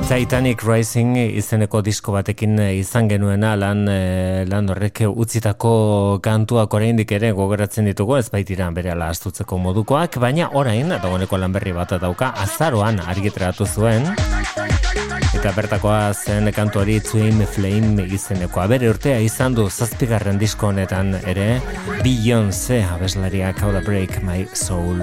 Titanic 0.06 0.62
Rising 0.62 1.16
izeneko 1.18 1.80
disko 1.82 2.12
batekin 2.14 2.58
izan 2.78 3.08
genuena 3.10 3.54
lan 3.58 3.86
e, 3.90 4.44
lan 4.46 4.70
horrek 4.70 5.02
utzitako 5.08 5.72
kantuak 6.22 6.74
oraindik 6.74 7.14
ere 7.18 7.32
gogoratzen 7.34 7.90
ditugu 7.90 8.18
ez 8.20 8.28
baitira 8.30 8.70
berehala 8.70 9.08
astutzeko 9.10 9.58
modukoak, 9.58 10.20
baina 10.22 10.52
orain 10.52 10.94
dagoeneko 10.94 11.42
lan 11.42 11.58
berri 11.58 11.74
bat 11.74 11.96
dauka 12.02 12.30
azaroan 12.44 13.02
argitratu 13.02 13.66
zuen. 13.66 14.06
Eta 15.42 15.50
bertakoa 15.56 16.12
zen 16.14 16.46
kantuari 16.54 17.00
Twin 17.02 17.42
Flame 17.50 18.04
izeneko. 18.14 18.62
Bere 18.70 18.92
urtea 18.92 19.16
izan 19.26 19.56
du 19.58 19.64
zazpigarren 19.66 20.38
disko 20.38 20.70
honetan 20.70 21.16
ere 21.18 21.58
Beyoncé 22.06 22.84
abeslariak 22.86 23.58
How 23.58 23.74
to 23.74 23.82
Break 23.82 24.22
My 24.22 24.46
Soul. 24.54 25.02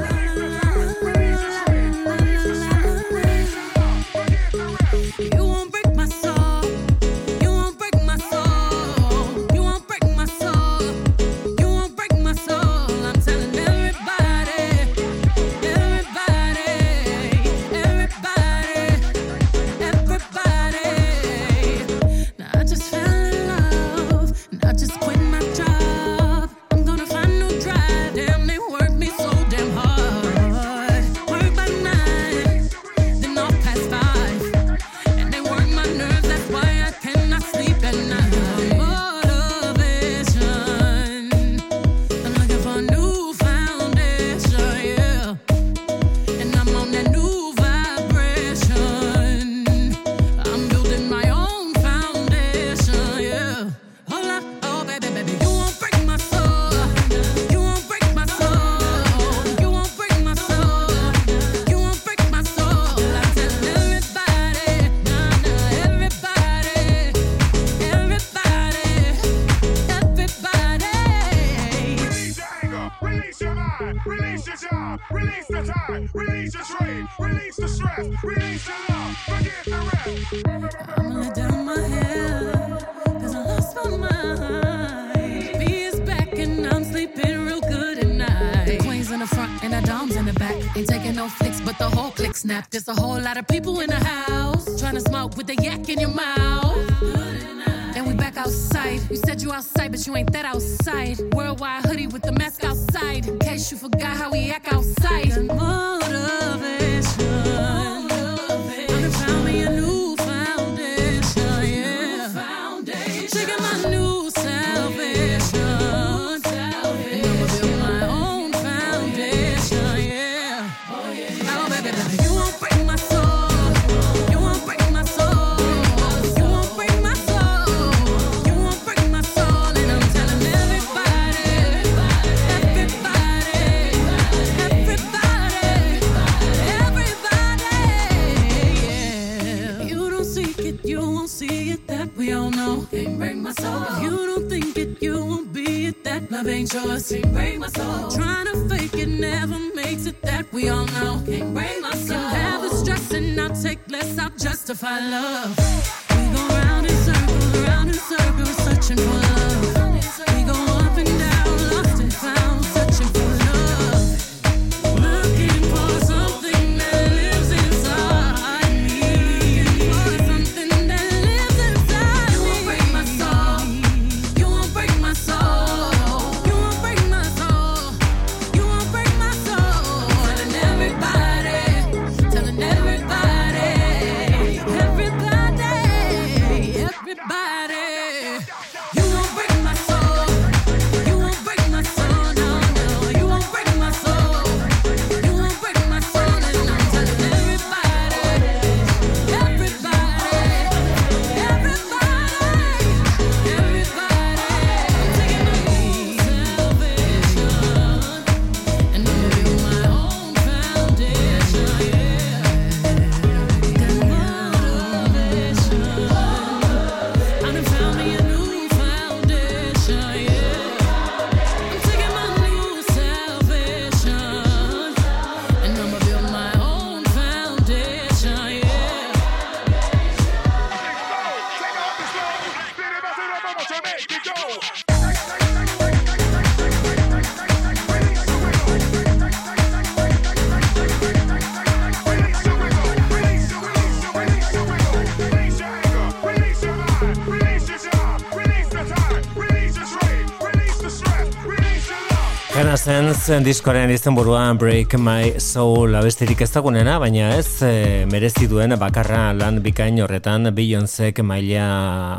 Zen 252.89 253.43
diskoren 253.45 253.91
izen 253.93 254.15
buruan 254.17 254.57
Break 254.57 254.95
My 254.97 255.35
Soul 255.37 255.93
abestirik 255.93 256.39
ez 256.41 256.47
dagunena, 256.49 256.95
baina 256.97 257.27
ez 257.35 257.61
e, 257.61 258.05
merezi 258.09 258.47
duen 258.49 258.73
bakarra 258.81 259.27
lan 259.37 259.59
bikain 259.61 259.99
horretan 260.01 260.49
Beyoncék 260.55 261.21
maila 261.21 261.67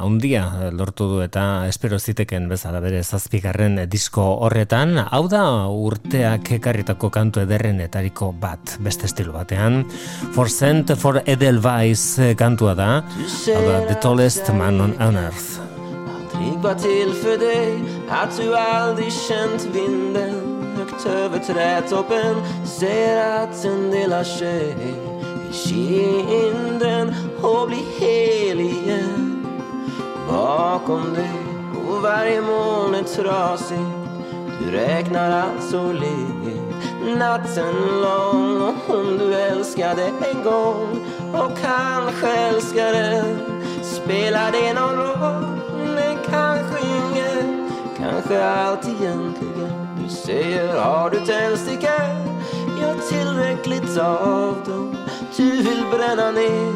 handia 0.05 0.45
lortu 0.71 1.09
du 1.11 1.19
eta 1.25 1.67
espero 1.67 1.99
ziteken 1.99 2.47
bezala 2.49 2.79
bere 2.85 3.03
zazpigarren 3.03 3.81
disko 3.91 4.23
horretan. 4.47 4.95
Hau 5.11 5.25
da 5.33 5.43
urteak 5.67 6.53
ekarritako 6.61 7.11
kantu 7.11 7.43
ederrenetariko 7.43 8.31
bat 8.39 8.77
beste 8.79 9.11
estilo 9.11 9.35
batean. 9.35 9.83
For 10.37 10.47
Cent 10.47 10.95
for 10.95 11.19
Edelweiss 11.25 12.37
kantua 12.39 12.77
da, 12.79 12.93
hau 13.57 13.65
da 13.67 13.83
The 13.89 13.99
Tallest 14.07 14.55
Man 14.55 14.81
on 14.87 14.95
Earth. 15.01 15.59
Trygg 16.31 16.63
var 16.63 16.75
till 16.75 17.13
för 17.23 17.39
dig 17.39 17.83
att 18.09 18.37
du 18.37 18.55
aldrig 18.55 19.13
känt 19.13 19.69
vinden 19.75 20.50
högt 20.91 21.07
över 21.07 21.39
trädtoppen 21.39 22.37
Säger 22.65 23.43
att 23.43 23.63
den 23.63 23.91
delar 23.91 24.25
sig 24.25 24.71
i 24.71 25.53
kinden 25.53 27.15
och 27.43 27.69
blir 27.69 28.01
hel 28.01 28.61
igen. 28.61 29.47
Bakom 30.29 31.15
dig 31.15 31.31
och 31.89 32.03
varje 32.03 32.41
moln 32.41 32.95
är 32.95 33.03
trasigt 33.03 33.81
Du 34.59 34.71
räknar 34.71 35.31
alltså 35.31 35.93
liv 35.93 36.61
natten 37.19 37.75
lång. 38.03 38.63
Och 38.63 38.95
om 38.95 39.19
du 39.19 39.35
älskade 39.35 40.03
en 40.05 40.43
gång 40.45 41.07
och 41.33 41.59
kanske 41.63 42.37
älskar 42.37 42.93
den 42.93 43.39
Spelar 43.83 44.53
det 44.53 44.75
någon 44.75 44.97
roll? 44.97 45.61
men 45.95 46.17
kanske 46.31 46.87
ingen. 46.87 47.71
Kanske 47.99 48.45
allt 48.45 48.89
egentligen 48.89 49.80
säger, 50.11 50.77
har 50.77 51.11
du 51.11 51.27
tändstickor? 51.27 52.41
Ja, 52.81 52.95
tillräckligt 53.09 53.99
av 53.99 54.55
dem. 54.67 54.97
Du 55.37 55.51
vill 55.51 55.85
bränna 55.91 56.31
ner 56.31 56.75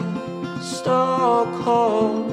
Stockholm. 0.62 2.24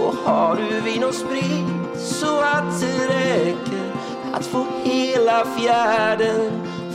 Och 0.00 0.14
har 0.14 0.56
du 0.56 0.80
vin 0.80 1.04
och 1.04 1.14
sprit 1.14 1.98
så 1.98 2.40
att 2.40 2.80
det 2.80 3.06
räcker 3.06 3.92
Att 4.32 4.46
få 4.46 4.66
hela 4.82 5.44
fjärden 5.44 6.50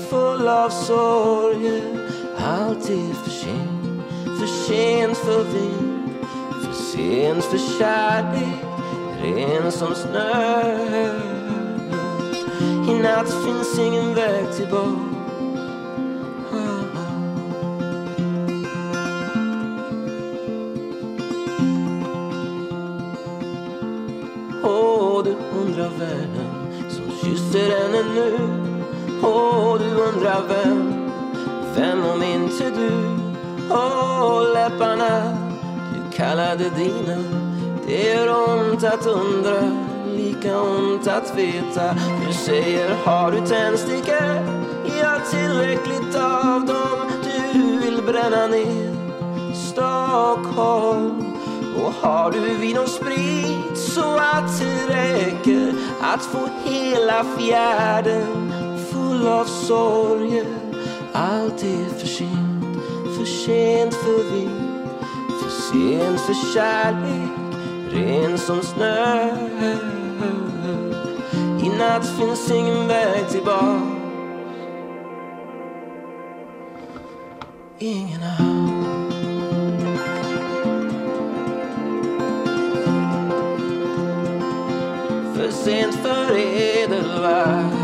full 0.09 0.47
av 0.47 0.69
sorger? 0.69 1.81
Allt 2.37 2.89
är 2.89 3.13
för 3.13 3.29
sent, 3.29 4.03
för 4.39 4.47
sent 4.47 5.17
för 5.17 5.43
vin 5.43 6.09
För 6.63 6.73
sent 6.73 7.43
för 7.43 7.79
kärlek 7.79 8.63
ren 9.23 9.71
som 9.71 9.95
snö. 9.95 11.42
I 12.87 12.93
natt 12.99 13.33
finns 13.45 13.79
ingen 13.79 14.15
väg 14.15 14.53
tillbaka 14.55 15.13
Åh, 24.63 25.23
du 25.23 25.35
undrar 25.59 25.89
vem 25.99 26.89
som 26.89 27.11
kysser 27.21 27.69
henne 27.79 28.03
nu. 28.15 28.39
Åh, 29.23 29.77
du 29.79 30.01
undrar 30.01 30.41
vem, 30.47 30.93
vem 31.75 32.05
om 32.05 32.23
inte 32.23 32.69
du? 32.69 32.91
Åh, 33.71 34.53
läpparna 34.53 35.37
du 35.93 36.17
kallade 36.17 36.69
dina. 36.69 37.23
Det 37.87 38.13
gör 38.13 38.27
ont 38.29 38.83
att 38.83 39.05
undra, 39.05 39.61
lika 40.17 40.61
ont 40.61 41.07
att 41.07 41.37
veta. 41.37 41.95
Du 42.27 42.33
säger, 42.33 42.95
har 43.05 43.31
du 43.31 43.37
tändstickor? 43.37 44.63
Ja, 44.99 45.19
tillräckligt 45.31 46.15
av 46.15 46.65
dem. 46.65 47.11
Du 47.53 47.79
vill 47.79 48.03
bränna 48.03 48.47
ner 48.47 48.95
Stockholm. 49.53 51.25
Och 51.77 51.93
har 51.93 52.31
du 52.31 52.39
vin 52.39 52.77
och 52.77 52.89
sprit 52.89 53.77
så 53.77 54.15
att 54.15 54.59
det 54.59 54.95
räcker 54.95 55.73
Att 56.01 56.21
få 56.21 56.49
hela 56.63 57.25
fjärden 57.37 58.53
full 58.91 59.27
av 59.27 59.45
sorger? 59.45 60.45
Allt 61.13 61.63
är 61.63 61.99
för 61.99 62.07
sent, 62.07 62.65
för 63.17 63.25
sent 63.25 63.93
för 63.93 64.33
vind 64.33 64.89
För 65.41 65.49
sent 65.49 66.19
för 66.19 66.53
kärlek 66.53 67.43
ren 67.93 68.37
som 68.37 68.61
snö. 68.61 70.02
I 71.63 71.69
natt 71.77 72.05
finns 72.17 72.51
ingen 72.51 72.87
väg 72.87 73.29
tillbaka. 73.29 73.81
Ingen 77.79 78.21
hamn 78.21 78.83
För 85.35 85.51
sent 85.51 85.95
för 85.95 86.37
edelvärd 86.37 87.82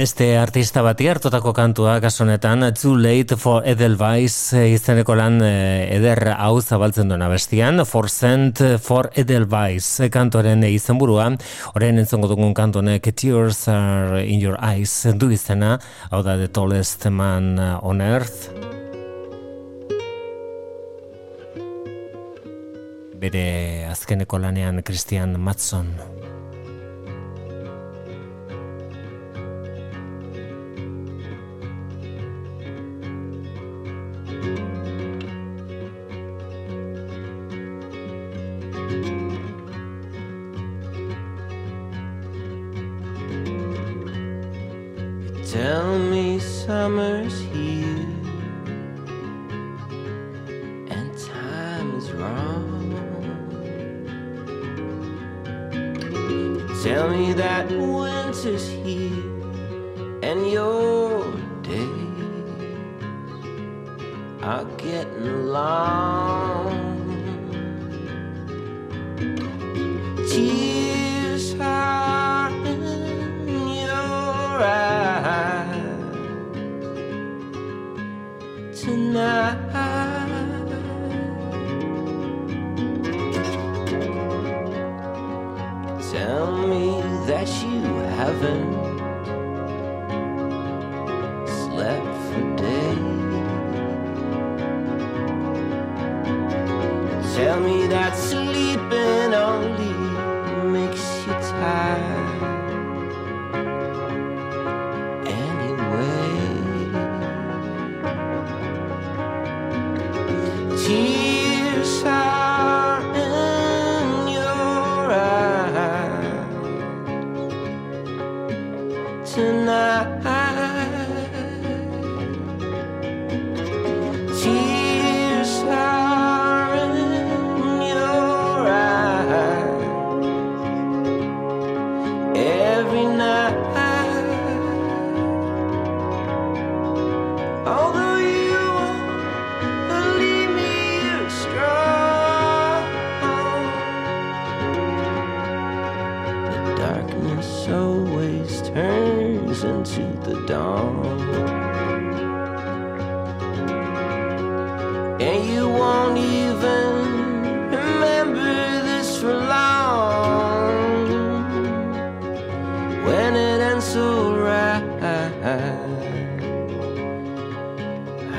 Beste 0.00 0.38
artista 0.40 0.80
bati 0.80 1.10
hartotako 1.10 1.50
kantua 1.52 1.98
gasonetan 2.00 2.62
Too 2.72 2.94
Late 2.96 3.36
for 3.36 3.66
Edelweiss 3.68 4.54
izeneko 4.56 5.12
lan 5.12 5.34
eh, 5.44 5.90
eder 5.92 6.22
hau 6.38 6.54
zabaltzen 6.62 7.10
duena 7.12 7.26
bestian 7.28 7.84
For 7.84 8.08
Cent 8.08 8.62
for 8.80 9.10
Edelweiss 9.12 10.06
kantoren 10.08 10.64
izenburua. 10.64 11.26
Horren 11.74 12.00
entzongo 12.00 12.30
dugun 12.32 12.54
kantonek 12.56 13.10
Tears 13.12 13.66
are 13.68 14.22
in 14.24 14.40
your 14.40 14.56
eyes 14.64 14.94
du 15.20 15.28
izena 15.36 15.74
hau 16.08 16.22
da 16.24 16.38
The 16.40 16.48
Tallest 16.48 17.04
Man 17.12 17.60
on 17.60 18.00
Earth. 18.00 18.48
Bere 23.20 23.44
azkeneko 23.92 24.40
lanean 24.40 24.80
Christian 24.80 25.36
Matson 25.36 25.92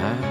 I. 0.03 0.30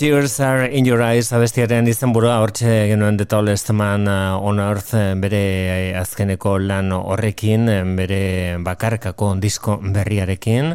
Tears 0.00 0.40
are 0.40 0.64
in 0.64 0.86
your 0.88 1.02
eyes 1.04 1.28
abestiaren 1.36 1.84
izen 1.90 2.14
burua 2.16 2.38
hortxe 2.40 2.70
genuen 2.88 3.18
The 3.20 3.26
Tallest 3.28 3.68
Man 3.76 4.06
uh, 4.08 4.38
on 4.40 4.56
Earth 4.64 4.94
eh, 4.96 5.10
bere 5.20 5.40
eh, 5.68 5.98
azkeneko 6.00 6.54
lan 6.56 6.88
horrekin, 6.96 7.68
eh, 7.68 7.82
bere 7.98 8.22
bakarkako 8.64 9.34
disko 9.44 9.76
berriarekin. 9.84 10.72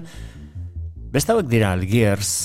Bestauek 1.10 1.50
dira 1.50 1.72
Algiers, 1.74 2.36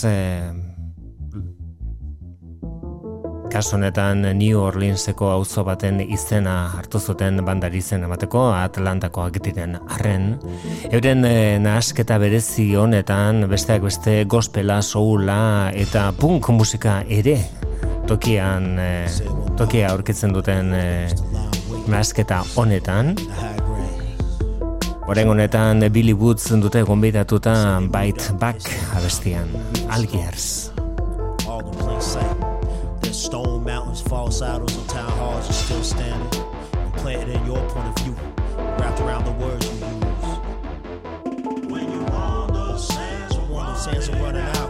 Kaso 3.51 3.76
honetan 3.76 4.22
New 4.38 4.61
Orleanseko 4.62 5.26
auzo 5.34 5.64
baten 5.66 5.98
izena 6.05 6.70
hartu 6.78 7.01
zuten 7.01 7.40
bandari 7.44 7.80
izen 7.82 8.05
emateko 8.07 8.44
Atlantako 8.55 9.24
diren 9.42 9.76
arren. 9.90 10.36
Euren 10.90 11.24
e, 11.24 11.59
nahasketa 11.59 12.18
berezi 12.22 12.68
honetan 12.76 13.48
besteak 13.51 13.82
beste 13.82 14.24
gospela, 14.24 14.80
soula 14.82 15.72
eta 15.74 16.12
punk 16.12 16.48
musika 16.55 17.03
ere 17.09 17.38
tokian 18.07 18.78
e, 18.78 18.90
tokia 19.59 19.90
aurkitzen 19.90 20.32
duten 20.32 20.72
e, 20.72 21.09
nahasketa 21.88 22.44
honetan. 22.55 23.16
Horen 25.11 25.28
honetan 25.28 25.82
Billy 25.90 26.14
Woods 26.14 26.53
dute 26.62 26.84
gonbidatuta 26.86 27.80
Bite 27.90 28.30
Back 28.38 28.62
abestian 28.94 29.51
Algiers. 29.90 30.70
False 34.00 34.40
idols 34.40 34.74
and 34.74 34.88
town 34.88 35.10
halls 35.12 35.48
are 35.48 35.52
still 35.52 35.82
standing 35.84 36.42
and 36.72 36.92
planted 36.94 37.28
in 37.28 37.44
your 37.44 37.60
point 37.68 37.86
of 37.88 38.04
view, 38.04 38.16
wrapped 38.56 38.98
around 39.00 39.24
the 39.26 39.32
words 39.32 39.66
you 39.66 39.74
use. 39.74 40.38
When 41.70 41.92
you 41.92 42.00
when 43.48 43.66
the 43.66 43.74
sands 43.74 44.08
are 44.08 44.16
running 44.22 44.40
out, 44.40 44.69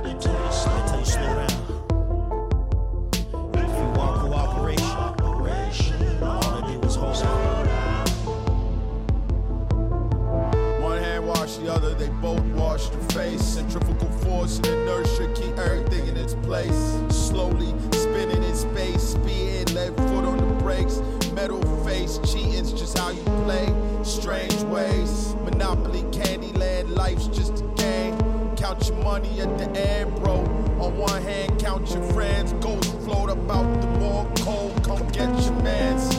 other, 11.71 11.95
they 11.95 12.09
both 12.21 12.43
wash 12.57 12.89
the 12.89 13.15
face. 13.15 13.43
Centrifugal 13.43 14.11
force 14.25 14.59
and 14.59 14.67
inertia 14.67 15.33
keep 15.35 15.57
everything 15.59 16.07
in 16.09 16.17
its 16.17 16.35
place. 16.35 16.99
Slowly 17.09 17.73
spinning 17.93 18.43
in 18.43 18.55
space, 18.55 19.03
speeding, 19.15 19.75
left 19.75 19.97
foot 19.97 20.25
on 20.25 20.37
the 20.37 20.55
brakes. 20.63 21.01
Metal 21.33 21.63
face, 21.85 22.19
cheating's 22.31 22.73
just 22.73 22.99
how 22.99 23.11
you 23.11 23.23
play. 23.45 23.73
Strange 24.03 24.63
ways, 24.65 25.35
Monopoly, 25.45 26.03
Candyland, 26.11 26.95
life's 26.97 27.29
just 27.29 27.61
a 27.61 27.67
game. 27.77 28.19
Count 28.57 28.87
your 28.89 28.97
money 29.03 29.41
at 29.41 29.57
the 29.57 29.71
end, 29.81 30.15
bro. 30.17 30.41
On 30.81 30.97
one 30.99 31.23
hand, 31.23 31.59
count 31.61 31.89
your 31.91 32.03
friends. 32.13 32.53
Ghosts 32.55 32.93
float 33.05 33.31
about 33.31 33.81
the 33.81 33.87
more 33.99 34.31
cold, 34.39 34.83
come 34.85 35.07
get 35.09 35.31
your 35.45 35.63
mans. 35.63 36.15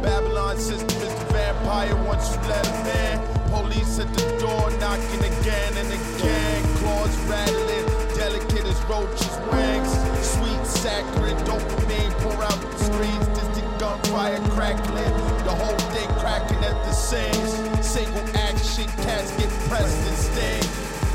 Babylon 0.00 0.56
system 0.56 1.02
is 1.02 1.14
the 1.14 1.32
vampire 1.32 1.96
once 2.04 2.34
you 2.34 2.40
let 2.48 2.66
him 2.66 2.86
in. 2.86 3.33
Police 3.54 4.00
at 4.00 4.12
the 4.14 4.26
door, 4.40 4.68
knocking 4.82 5.22
again 5.22 5.72
and 5.78 5.86
again. 5.86 6.62
Claws 6.78 7.16
rattling, 7.30 7.86
delicate 8.16 8.66
as 8.66 8.82
roaches' 8.90 9.38
wings. 9.46 9.90
Sweet, 10.26 10.66
saccharine, 10.66 11.38
dopamine 11.46 12.10
pour 12.18 12.42
out 12.42 12.60
the 12.60 12.78
screens. 12.82 13.26
Distant 13.28 13.78
gunfire 13.78 14.40
crackling, 14.50 15.14
the 15.44 15.54
whole 15.54 15.78
thing 15.94 16.08
cracking 16.18 16.64
at 16.64 16.76
the 16.84 16.92
seams. 16.92 17.54
Single 17.86 18.26
action, 18.34 18.88
cats 19.06 19.30
get 19.36 19.50
pressed 19.70 20.02
and 20.08 20.18
sting. 20.18 20.66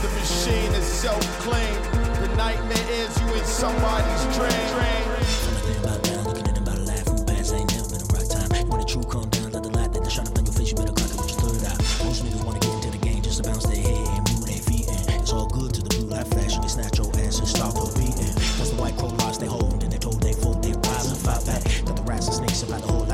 The 0.02 0.10
machine 0.18 0.72
is 0.80 0.86
self-claimed. 0.86 1.84
The 2.24 2.34
nightmare 2.38 2.88
is 2.90 3.20
you 3.20 3.28
in 3.34 3.44
somebody's 3.44 4.24
dream. 4.38 5.59
c'est 22.60 22.68
drôle. 22.82 23.09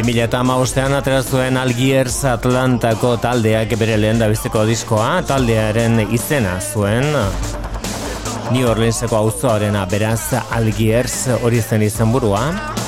2000 0.00 0.22
eta 0.24 0.38
maustean 0.46 0.94
aterazuen 0.96 1.58
Algiers 1.60 2.14
Atlantako 2.24 3.10
taldeak 3.20 3.74
bere 3.80 3.98
lehen 4.00 4.22
da 4.22 4.30
bizteko 4.32 4.64
diskoa, 4.64 5.20
taldearen 5.28 6.00
izena 6.08 6.56
zuen. 6.60 7.12
New 8.50 8.68
Orleanseko 8.70 9.20
auzoarena 9.20 9.84
beraz 9.90 10.32
Algiers 10.56 11.26
hori 11.42 11.60
zen 11.60 11.84
izenburua. 11.84 12.46
burua. 12.48 12.79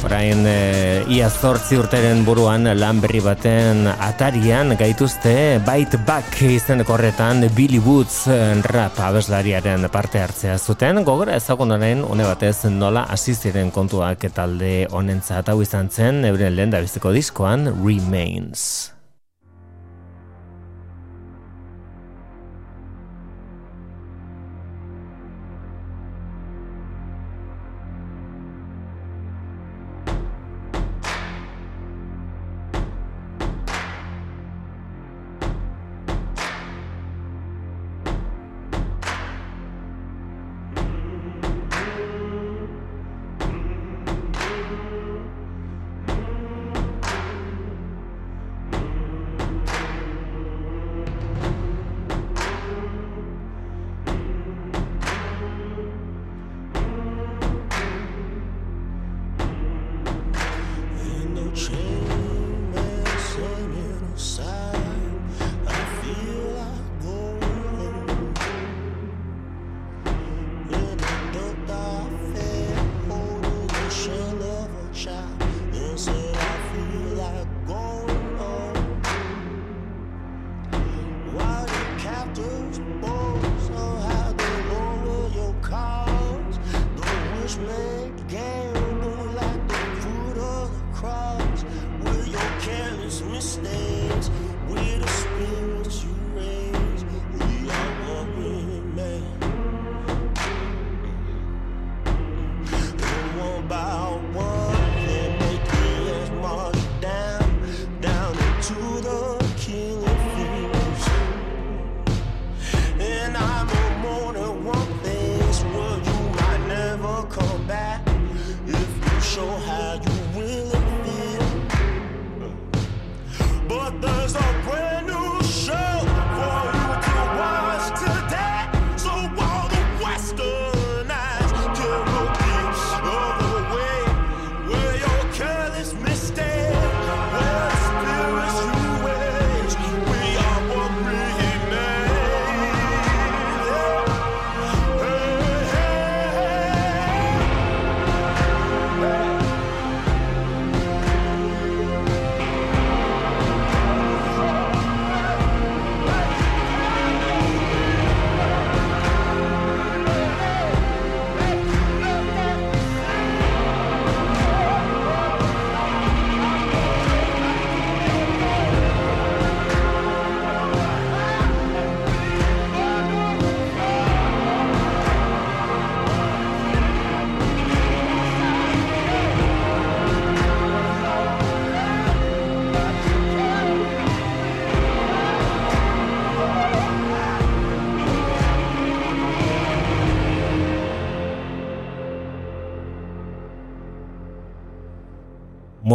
Orain 0.00 0.46
e, 0.48 1.04
ia 1.12 1.28
zortzi 1.28 1.76
urteren 1.76 2.22
buruan 2.24 2.64
lan 2.78 3.00
berri 3.02 3.20
baten 3.20 3.84
atarian 3.90 4.72
gaituzte 4.80 5.34
Bite 5.66 6.00
Back 6.08 6.38
izeneko 6.46 6.94
horretan 6.96 7.44
Billy 7.56 7.80
Woods 7.84 8.22
eh, 8.32 8.54
rap 8.64 8.96
abeslariaren 9.04 9.84
parte 9.92 10.22
hartzea 10.22 10.56
zuten 10.58 11.02
gogora 11.04 11.36
ezagun 11.36 11.76
orain 11.76 12.00
une 12.06 12.24
batez 12.24 12.70
nola 12.72 13.04
hasi 13.12 13.34
ziren 13.34 13.68
kontuak 13.74 14.24
talde 14.32 14.86
honentzat 14.90 15.52
hau 15.52 15.60
izan 15.60 15.92
zen 15.92 16.24
euren 16.24 16.56
lehen 16.56 16.72
dabizteko 16.72 17.12
diskoan 17.12 17.68
Remains. 17.84 18.99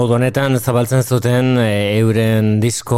Modu 0.06 0.20
honetan 0.20 0.54
zabaltzen 0.62 1.02
zuten 1.02 1.56
e, 1.58 1.98
euren 1.98 2.60
disko, 2.62 2.98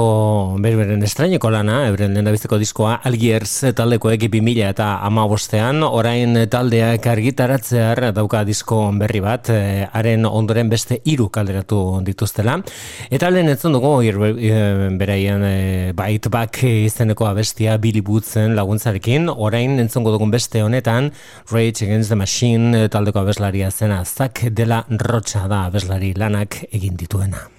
berberen 0.60 1.06
estraineko 1.08 1.48
lana, 1.54 1.78
euren 1.88 2.12
lehendabiziko 2.12 2.58
diskoa 2.60 2.98
Algiers 3.08 3.54
taldekoek 3.78 4.26
2000 4.34 4.66
eta 4.74 4.88
amabostean, 5.08 5.86
orain 5.88 6.36
taldeak 6.52 7.08
argitaratzear 7.08 8.10
dauka 8.18 8.42
disko 8.44 8.82
berri 9.00 9.22
bat, 9.24 9.48
e, 9.56 9.86
haren 9.88 10.28
ondoren 10.28 10.68
beste 10.68 10.98
hiru 11.08 11.30
kalderatu 11.32 12.02
dituztela. 12.10 12.58
Eta 13.08 13.32
lehen 13.32 13.54
entzun 13.54 13.78
dugu, 13.78 13.94
irbe- 14.10 14.34
e, 14.36 14.60
beraien 15.00 15.48
e, 15.48 15.56
Bite 15.96 16.28
Back 16.28 16.60
izeneko 16.68 17.30
abestia 17.32 17.78
Billy 17.80 18.04
Bootsen 18.04 18.60
laguntzarekin, 18.60 19.32
orain 19.32 19.80
entzungo 19.80 20.12
dugun 20.12 20.36
beste 20.36 20.66
honetan, 20.66 21.14
Rage 21.54 21.88
Against 21.88 22.12
the 22.12 22.20
Machine 22.20 22.84
taldeko 22.92 23.24
abeslaria 23.24 23.72
zena, 23.72 24.04
Zak 24.04 24.44
dela 24.52 24.84
Rocha 25.08 25.48
da 25.48 25.64
abeslari 25.72 26.12
lanak 26.20 26.66
egin 26.68 26.97
dituena. 26.98 27.50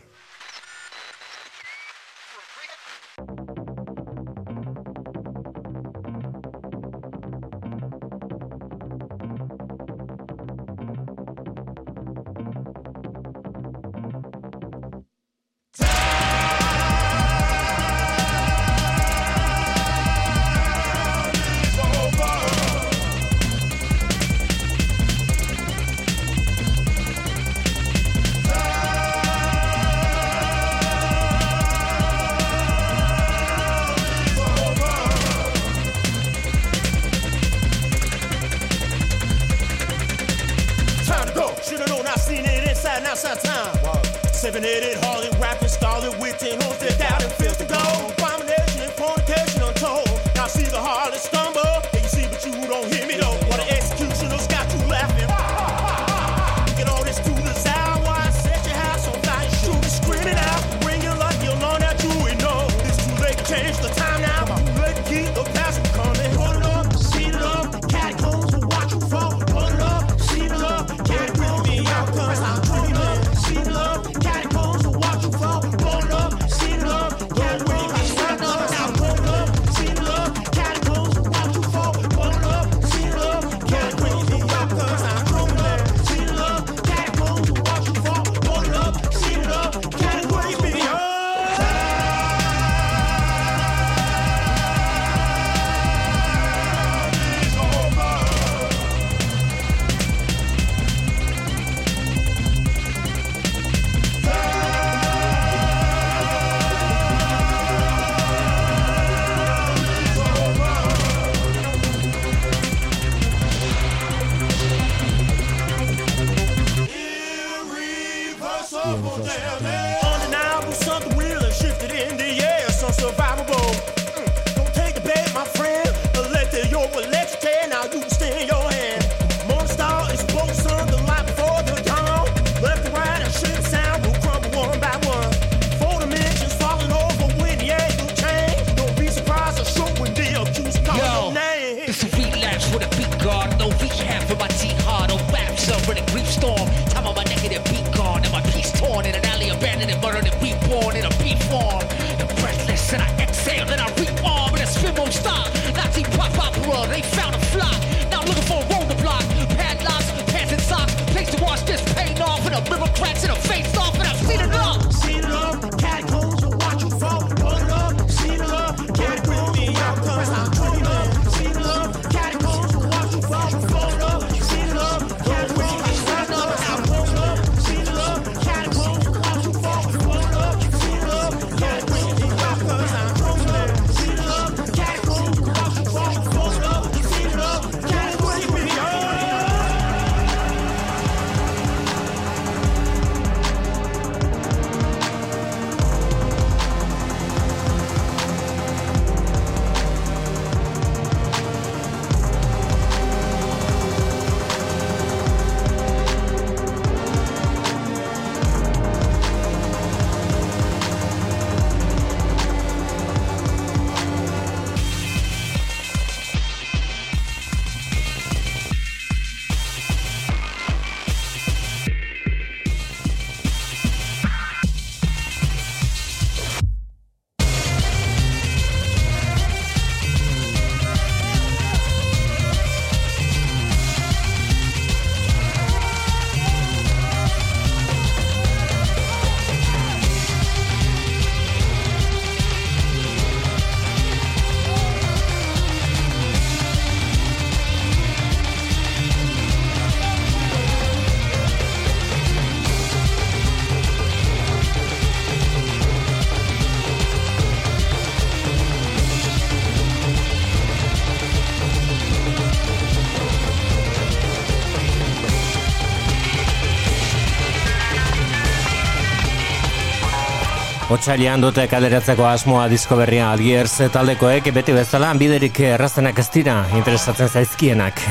otxailean 270.98 271.38
dute 271.38 271.62
kaleratzeko 271.70 272.24
asmoa 272.26 272.64
disko 272.66 272.96
berria 272.98 273.28
algierz 273.30 273.86
taldekoek. 273.94 274.48
Beti 274.54 274.74
bezala 274.74 275.12
biderik 275.14 275.60
errazenak 275.68 276.18
ez 276.18 276.26
dira 276.34 276.56
interesatzen 276.74 277.30
zaizkienak. 277.30 278.02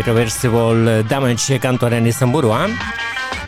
Irreversible 0.00 0.96
Damage 1.06 1.60
kantoren 1.62 2.08
izan 2.10 2.34
burua 2.34 2.64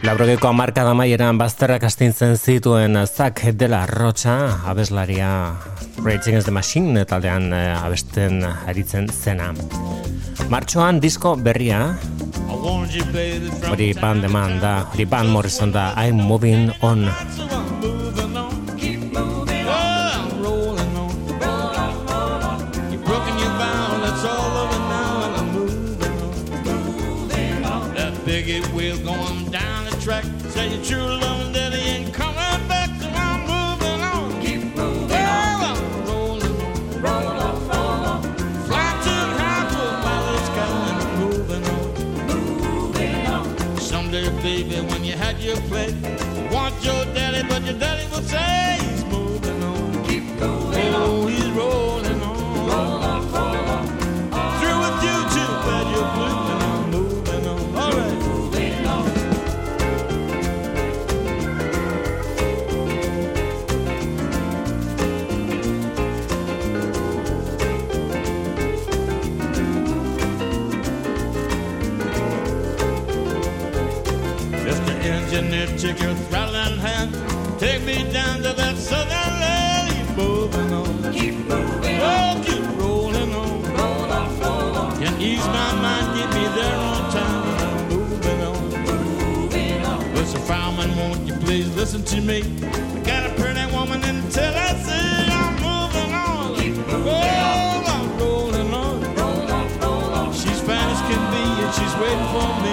Labrogeko 0.07 0.51
amarka 0.53 0.85
damaieran 0.87 1.41
bazterrak 1.41 1.89
astintzen 1.89 2.37
zituen 2.39 3.01
Zak 3.07 3.43
dela 3.59 3.83
Rocha 3.91 4.61
abeslaria 4.71 5.33
Rage 6.05 6.31
Against 6.31 6.47
the 6.47 6.55
Machine 6.55 7.05
taldean 7.09 7.51
eh, 7.53 7.75
abesten 7.75 8.45
aritzen 8.45 9.09
zena. 9.11 9.51
Martxoan 10.53 11.01
disko 11.01 11.35
berria. 11.35 11.97
Hori 13.71 13.91
band 13.99 14.29
eman 14.29 14.61
da, 14.63 14.75
hori 14.93 15.09
band 15.09 15.35
morrizon 15.35 15.73
da 15.75 15.95
I'm 15.99 16.21
moving 16.21 16.71
on. 16.81 17.09
Your 47.65 47.79
daddy 47.79 48.07
would 48.15 48.25
say 48.27 48.77
he's 48.83 49.05
moving 49.07 49.63
on. 49.63 50.05
Keep 50.05 50.39
going 50.39 50.95
oh, 50.95 51.23
on. 51.23 51.29
he's 51.33 51.51
rolling 51.51 52.21
on. 52.23 52.69
Roll 52.69 53.03
on, 53.11 53.33
roll 53.33 53.71
on. 53.77 53.87
Through 54.61 54.79
with 54.85 54.99
you 55.07 55.17
too, 55.35 55.53
but 55.65 55.85
you're 55.93 56.13
moving 56.21 56.61
on, 56.69 56.91
moving 56.91 57.47
on. 57.49 57.77
All 57.77 57.93
right. 57.93 58.19
Moving 58.29 58.87
on. 58.87 59.05
Mr. 74.65 74.95
Engineer 75.05 75.67
Chicken 75.79 76.14
Take 77.65 77.83
me 77.87 78.13
down 78.13 78.43
to 78.43 78.53
that 78.53 78.77
southern 78.77 79.09
land. 79.41 79.89
Keep 79.89 80.17
moving 80.19 80.71
on. 80.71 81.13
Keep 81.15 81.35
moving 81.49 81.99
on. 81.99 82.37
Oh, 82.37 82.43
keep 82.45 82.65
rolling 82.77 83.33
on. 83.33 83.63
Roll 83.73 84.13
on, 84.13 84.39
roll 84.39 84.77
on. 84.77 85.03
Can 85.03 85.19
ease 85.19 85.47
my 85.47 85.73
mind, 85.81 86.07
get 86.15 86.29
me 86.37 86.45
there 86.59 86.77
on 86.77 87.11
time. 87.11 87.43
I'm 87.65 87.89
moving 87.89 88.41
on. 88.43 88.69
Moving 88.85 89.83
on. 89.87 90.05
Mr. 90.13 90.39
Fireman, 90.47 90.95
won't 90.99 91.27
you 91.27 91.33
please 91.37 91.75
listen 91.75 92.05
to 92.05 92.21
me? 92.21 92.43
I 92.97 93.01
got 93.01 93.31
a 93.31 93.35
pretty 93.41 93.65
woman 93.73 94.05
in 94.05 94.21
Tennessee. 94.29 95.25
I'm 95.33 95.55
moving 95.65 96.13
on. 96.13 96.55
Keep 96.61 96.77
moving 96.77 97.09
on. 97.09 97.85
I'm 97.97 98.19
rolling 98.19 98.75
on. 98.75 99.01
Roll 99.17 99.53
on, 99.59 99.81
roll 99.81 100.13
on. 100.21 100.33
She's 100.35 100.61
fine 100.61 100.91
as 100.93 101.01
can 101.09 101.23
be, 101.33 101.45
and 101.65 101.73
she's 101.73 101.95
waiting 101.97 102.29
for 102.29 102.49
me, 102.61 102.64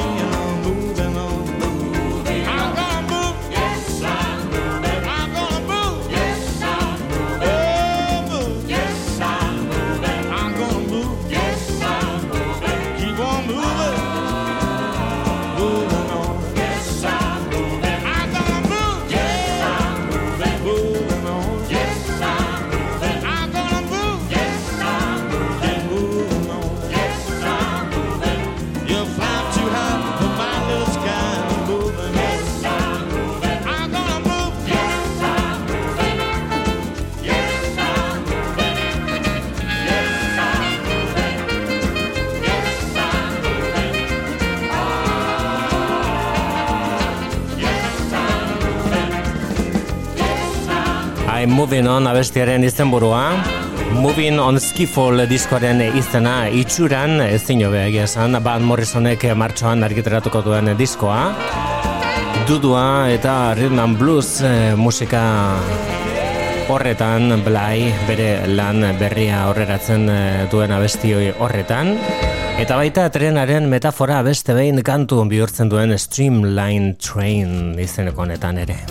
moving 51.61 51.88
on 51.88 52.07
abestiaren 52.07 52.63
izenburua. 52.65 53.35
Moving 53.93 54.39
on 54.41 54.57
Skifall 54.57 55.27
diskoaren 55.29 55.83
izena 55.99 56.47
itxuran 56.49 57.19
ezin 57.21 57.61
hobea 57.67 57.83
egia 57.91 58.07
esan 58.07 58.33
Van 58.41 58.65
Morrisonek 58.65 59.27
martxoan 59.38 59.85
argitaratuko 59.85 60.41
duen 60.47 60.71
diskoa. 60.79 61.19
Dudua 62.49 63.11
eta 63.13 63.35
rhythm 63.59 63.77
and 63.83 63.99
blues 63.99 64.41
eh, 64.41 64.73
musika 64.73 65.21
horretan 66.71 67.43
Blai 67.45 67.93
bere 68.09 68.31
lan 68.49 68.81
berria 68.97 69.43
horreratzen 69.51 70.09
eh, 70.09 70.49
duen 70.49 70.73
abestioi 70.73 71.29
horretan. 71.38 71.93
Eta 72.57 72.81
baita 72.81 73.05
trenaren 73.13 73.69
metafora 73.69 74.23
beste 74.25 74.57
behin 74.57 74.81
kantu 74.81 75.21
bihurtzen 75.29 75.69
duen 75.69 75.93
Streamline 75.93 76.95
Train 76.97 77.77
izeneko 77.77 78.25
honetan 78.25 78.65
ere. 78.65 78.81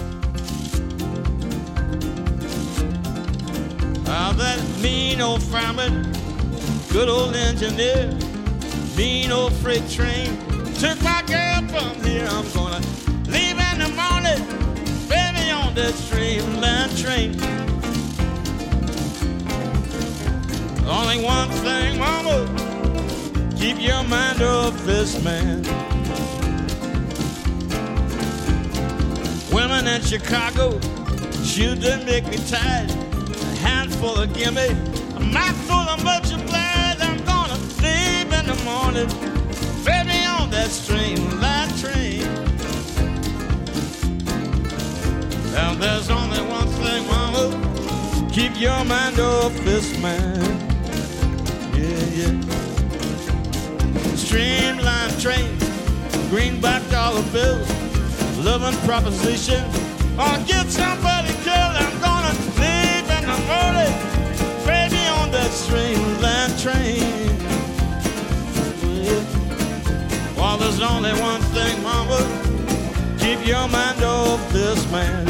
Old 5.31 5.43
fireman, 5.44 6.12
good 6.90 7.09
old 7.09 7.36
engineer, 7.36 8.12
mean 8.97 9.31
old 9.31 9.52
freight 9.62 9.89
train. 9.89 10.36
Took 10.81 11.01
my 11.05 11.23
girl 11.23 11.61
from 11.69 11.94
here. 12.02 12.27
I'm 12.28 12.51
gonna 12.52 12.81
leave 13.28 13.57
in 13.69 13.77
the 13.78 13.90
morning, 14.02 14.43
baby, 15.09 15.52
on 15.52 15.73
that 15.77 15.94
streamline 15.94 16.90
train. 16.97 17.31
Only 20.85 21.23
one 21.23 21.48
thing, 21.65 22.01
mama, 22.01 22.39
keep 23.57 23.81
your 23.81 24.02
mind 24.02 24.43
off 24.43 24.74
this 24.85 25.23
man. 25.23 25.62
Women 29.52 29.86
in 29.86 30.02
Chicago, 30.02 30.81
shoot 31.44 31.78
make 32.05 32.27
me 32.27 32.39
tired. 32.48 32.90
A 32.90 33.55
handful 33.62 34.16
of 34.16 34.35
gimme, 34.35 34.99
much 36.02 36.32
obliged. 36.32 37.01
I'm 37.02 37.24
gonna 37.24 37.59
leave 37.82 38.32
in 38.32 38.47
the 38.47 38.59
morning, 38.64 39.09
on 40.26 40.51
that 40.51 40.70
train. 41.80 42.20
Now 45.52 45.74
there's 45.74 46.10
only 46.10 46.40
one 46.42 46.68
thing, 46.68 47.06
mama, 47.06 48.30
keep 48.32 48.59
your 48.60 48.84
mind 48.84 49.18
off 49.20 49.52
this 49.64 49.98
man. 50.01 50.40
Yeah, 51.74 52.05
yeah. 52.18 52.34
Streamline 54.16 55.10
train, 55.18 55.59
greenback 56.30 56.88
dollar 56.90 57.22
bills, 57.32 57.68
loving 58.38 58.78
proposition. 58.86 59.64
Or 60.18 60.36
only 71.10 71.22
one 71.22 71.40
thing, 71.42 71.82
mama. 71.82 72.18
Keep 73.18 73.46
your 73.46 73.68
mind 73.68 74.02
off 74.02 74.52
this 74.52 74.90
man. 74.90 75.30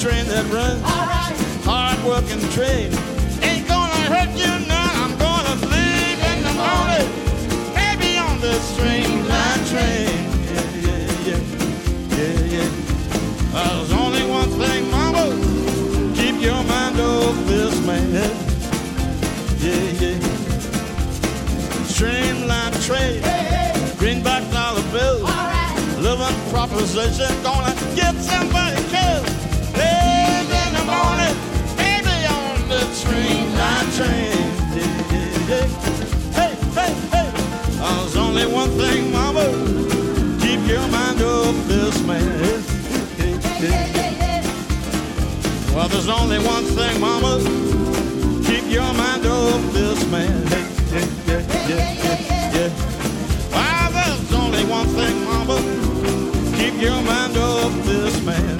Train 0.00 0.24
that 0.28 0.46
runs. 0.50 0.80
Hard 1.62 2.02
working 2.04 2.40
train, 2.56 2.88
ain't 3.44 3.68
gonna 3.68 4.00
hurt 4.08 4.32
you 4.32 4.48
none. 4.66 4.94
I'm 4.96 5.12
gonna 5.18 5.54
leave 5.68 6.18
in 6.24 6.40
the 6.40 6.54
morning, 6.56 7.08
baby, 7.76 8.16
on 8.16 8.40
the 8.40 8.54
streamline 8.72 9.62
train. 9.68 10.08
Yeah, 10.48 10.68
yeah, 10.88 11.04
yeah, 11.28 11.40
yeah, 12.16 12.54
yeah. 12.56 13.52
Uh, 13.52 13.76
there's 13.76 13.92
only 13.92 14.24
one 14.24 14.48
thing, 14.56 14.90
mama, 14.90 15.36
keep 16.16 16.40
your 16.40 16.62
mind 16.64 16.98
off 16.98 17.36
this 17.44 17.76
man. 17.84 18.10
Yeah, 19.60 20.00
yeah. 20.00 20.16
Streamline 21.84 22.72
train, 22.88 23.20
greenback 23.98 24.50
dollar 24.50 24.82
bills, 24.96 25.28
living 26.00 26.38
proposition, 26.48 27.30
gonna 27.42 27.74
get 27.94 28.14
somebody 28.16 28.89
Hey, 36.34 36.54
hey, 36.74 36.92
hey. 37.10 37.28
On 37.80 38.18
only 38.18 38.46
one 38.46 38.70
thing, 38.70 39.10
mama. 39.10 39.44
Keep 40.40 40.68
your 40.68 40.86
mind 40.88 41.22
off 41.22 41.54
this 41.66 42.02
man. 42.02 42.62
Well, 45.74 45.88
there's 45.88 46.08
only 46.08 46.38
one 46.40 46.64
thing, 46.64 47.00
mama. 47.00 47.38
Keep 48.44 48.70
your 48.70 48.92
mind 48.92 49.24
off 49.26 49.72
this 49.72 50.04
man. 50.10 50.46
Yeah. 51.26 52.70
Well, 53.50 53.90
there's 53.92 54.32
only 54.34 54.64
one 54.64 54.88
thing, 54.88 55.24
mama. 55.24 55.56
Keep 56.58 56.82
your 56.82 57.00
mind 57.02 57.36
off 57.38 57.72
this 57.86 58.22
man. 58.24 58.58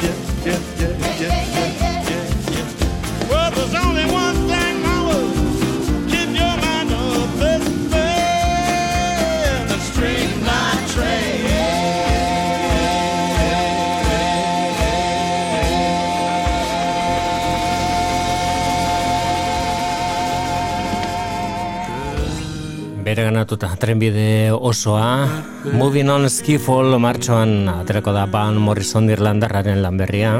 Bere 23.20 23.34
ganatuta 23.34 23.68
trenbide 23.76 24.48
osoa, 24.48 25.28
Moving 25.76 26.08
on 26.08 26.24
Skiffle 26.32 26.96
martxoan 26.96 27.68
aterako 27.68 28.14
da 28.16 28.24
Van 28.24 28.56
Morrison 28.56 29.12
Irlandarraren 29.12 29.82
lan 29.84 30.00
berria. 30.00 30.32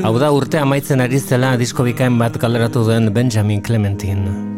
Hau 0.00 0.16
da 0.16 0.32
urte 0.32 0.64
amaitzen 0.64 1.04
ari 1.04 1.20
zela 1.20 1.52
disko 1.60 1.84
bikain 1.84 2.16
bat 2.16 2.40
kaleratu 2.40 2.88
duen 2.88 3.12
Benjamin 3.12 3.60
Clementine. 3.60 4.55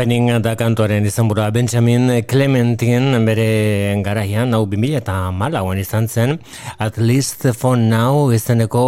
Kopening 0.00 0.30
da 0.40 0.54
kantuaren 0.56 1.04
izanburua 1.04 1.50
Benjamin 1.52 2.06
Clementine 2.24 3.18
bere 3.26 4.00
garaian, 4.00 4.56
hau 4.56 4.62
2000 4.64 4.96
eta 4.96 5.16
malauan 5.28 5.76
izan 5.76 6.08
zen, 6.08 6.38
At 6.80 6.96
Least 6.96 7.44
For 7.52 7.76
Now 7.76 8.32
izeneko 8.32 8.86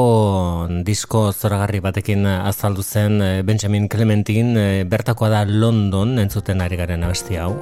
disko 0.89 1.27
zoragarri 1.37 1.85
batekin 1.85 2.25
azaldu 2.25 2.81
zen 2.81 3.21
eh, 3.21 3.43
Benjamin 3.45 3.93
Clementine, 3.93 4.57
eh, 4.57 4.85
bertakoa 4.89 5.29
da 5.29 5.45
London 5.45 6.17
entzuten 6.17 6.65
ari 6.65 6.81
garen 6.81 7.05
abesti 7.05 7.37
hau. 7.37 7.59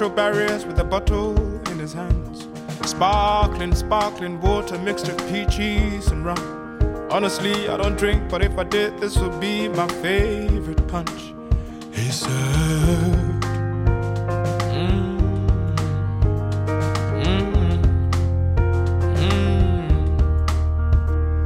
Metro 0.00 0.16
barriers 0.16 0.64
with 0.64 0.78
a 0.78 0.84
bottle 0.84 1.36
in 1.70 1.78
his 1.78 1.92
hands. 1.92 2.48
Sparkling, 2.88 3.74
sparkling 3.74 4.40
water 4.40 4.78
mixed 4.78 5.06
with 5.06 5.18
peaches 5.30 6.06
and 6.06 6.24
rum. 6.24 6.38
Honestly, 7.10 7.68
I 7.68 7.76
don't 7.76 7.98
drink, 7.98 8.30
but 8.30 8.42
if 8.42 8.56
I 8.56 8.64
did, 8.64 8.98
this 8.98 9.18
would 9.18 9.38
be 9.38 9.68
my 9.68 9.86
favorite 10.00 10.88
punch. 10.88 11.34
He 11.92 12.10
said, 12.10 12.30
"Mm, 14.72 15.20
mm, 17.22 17.82
mm." 19.20 19.92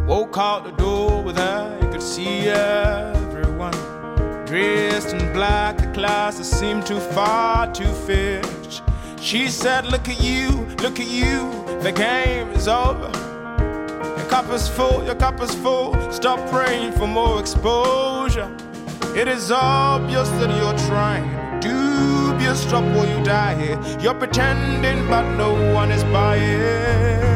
Woke 0.07 0.39
out 0.39 0.63
the 0.63 0.71
door 0.85 1.25
with 1.25 1.39
her, 1.39 1.77
you 1.83 1.89
could 1.89 2.03
see 2.15 2.49
everyone 2.51 3.75
dressed 4.47 5.13
in 5.13 5.33
black. 5.33 5.77
The 5.79 5.89
classes 5.93 6.49
seemed 6.49 6.87
too 6.87 7.01
far. 7.01 7.44
She 9.25 9.49
said, 9.49 9.87
Look 9.87 10.07
at 10.11 10.21
you, 10.21 10.51
look 10.83 11.01
at 11.01 11.09
you, 11.09 11.51
the 11.81 11.93
game 11.93 12.51
is 12.51 12.69
over. 12.69 13.11
Your 14.19 14.29
cup 14.29 14.51
is 14.51 14.69
full, 14.69 15.03
your 15.03 15.15
cup 15.15 15.41
is 15.41 15.55
full. 15.55 15.95
Stop 16.13 16.39
praying 16.51 16.93
for 16.93 17.07
more 17.07 17.41
exposure. 17.41 18.55
It 19.17 19.27
is 19.27 19.51
obvious 19.51 20.29
that 20.29 20.51
you're 20.51 20.79
trying. 20.91 21.25
Dubious, 21.61 22.71
while 22.71 23.09
you 23.09 23.25
die 23.25 23.55
here. 23.55 23.99
You're 23.99 24.13
pretending, 24.13 25.09
but 25.09 25.23
no 25.39 25.73
one 25.73 25.91
is 25.91 26.05
buying. 26.05 27.34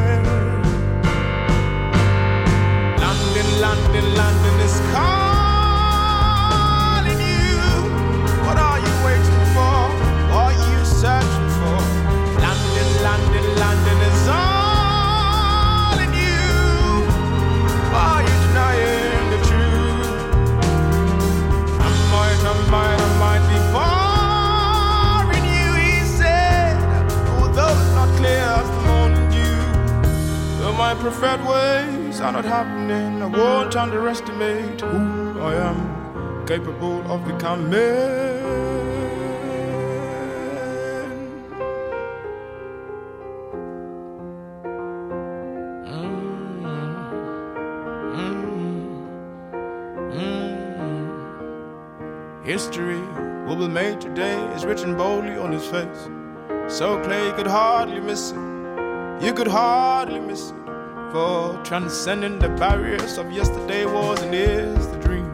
My 30.89 30.95
preferred 30.95 31.45
ways 31.45 32.19
are 32.19 32.31
not 32.31 32.43
happening, 32.43 33.21
I 33.21 33.27
won't 33.27 33.75
underestimate 33.75 34.81
who 34.81 35.39
I 35.39 35.53
am 35.69 36.47
capable 36.47 36.99
of 37.11 37.23
becoming. 37.27 37.69
History 52.43 52.99
will 53.45 53.57
be 53.57 53.67
made 53.67 54.01
today 54.01 54.43
is 54.55 54.65
written 54.65 54.97
boldly 54.97 55.37
on 55.37 55.51
his 55.51 55.67
face. 55.67 56.01
So 56.67 56.99
clear 57.03 57.27
you 57.27 57.33
could 57.33 57.45
hardly 57.45 57.99
miss 57.99 58.31
it. 58.31 58.37
You 59.21 59.33
could 59.35 59.47
hardly 59.47 60.19
miss 60.19 60.49
it. 60.49 60.58
For 61.11 61.59
transcending 61.63 62.37
the 62.37 62.49
barriers 62.49 63.17
of 63.17 63.31
yesterday 63.31 63.83
was 63.83 64.21
and 64.21 64.35
is 64.35 64.87
the 64.89 64.97
dream. 64.99 65.25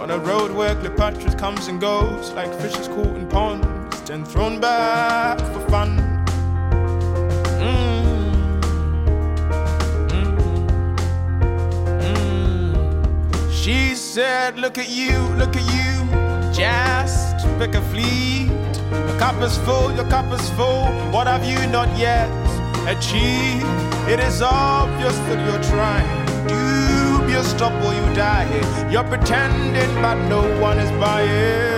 On 0.00 0.10
a 0.10 0.18
road 0.18 0.52
where 0.52 0.74
Cleopatra 0.74 1.34
comes 1.34 1.66
and 1.68 1.78
goes 1.78 2.32
like 2.32 2.50
fishes 2.54 2.88
caught 2.88 3.14
in 3.14 3.28
ponds, 3.28 4.00
then 4.04 4.24
thrown 4.24 4.58
back 4.58 5.38
for 5.38 5.60
fun. 5.68 5.98
Mm. 7.60 7.92
She 13.52 13.94
said, 13.94 14.58
Look 14.58 14.78
at 14.78 14.88
you, 14.88 15.18
look 15.36 15.54
at 15.54 15.66
you, 15.76 16.06
just 16.54 17.46
pick 17.58 17.74
a 17.74 17.82
fleet. 17.90 18.50
Your 18.90 19.18
cup 19.18 19.42
is 19.42 19.58
full, 19.58 19.92
your 19.92 20.08
cup 20.08 20.32
is 20.32 20.48
full. 20.50 20.86
What 21.12 21.26
have 21.26 21.44
you 21.44 21.66
not 21.66 21.98
yet 21.98 22.45
achieved? 22.86 23.66
It 24.08 24.20
is 24.20 24.42
obvious 24.42 25.16
that 25.28 25.38
you're 25.44 25.64
trying. 25.70 26.26
Dubious, 26.46 27.52
or 27.60 27.94
you 27.94 28.14
die. 28.14 28.46
You're 28.90 29.04
pretending, 29.04 29.92
but 30.02 30.16
no 30.28 30.42
one 30.60 30.78
is 30.78 30.90
buying. 31.00 31.75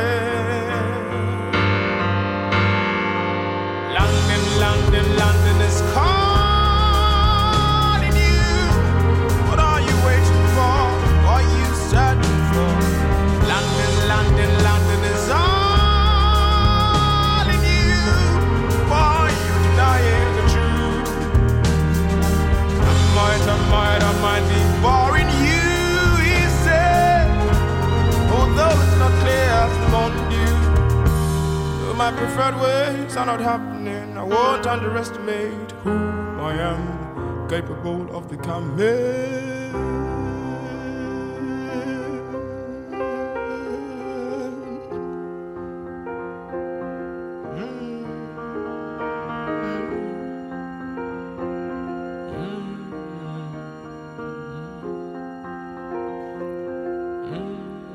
My 31.98 32.12
preferred 32.12 32.54
ways 32.62 33.16
are 33.16 33.26
not 33.26 33.40
happening, 33.40 34.16
I 34.16 34.22
won't 34.22 34.68
underestimate 34.68 35.72
who 35.82 35.90
I 36.38 36.54
am 36.54 37.48
capable 37.48 38.16
of 38.16 38.30
becoming. 38.30 39.47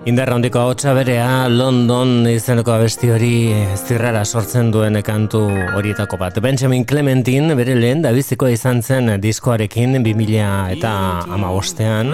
Indarra 0.04 0.36
handiko 0.36 0.60
ahotsa 0.60 0.92
berea 0.98 1.48
London 1.48 2.26
izeneko 2.28 2.74
abesti 2.74 3.08
hori 3.16 3.36
zirrara 3.78 4.26
sortzen 4.26 4.68
duen 4.74 5.00
kantu 5.00 5.40
horietako 5.78 6.18
bat. 6.20 6.42
Benjamin 6.44 6.84
Clementin 6.84 7.54
bere 7.56 7.78
lehen 7.80 8.02
dabizikoa 8.04 8.52
izan 8.52 8.82
zen 8.84 9.14
diskoarekin 9.24 9.96
2000 10.04 10.74
eta 10.76 10.92
amabostean. 11.38 12.12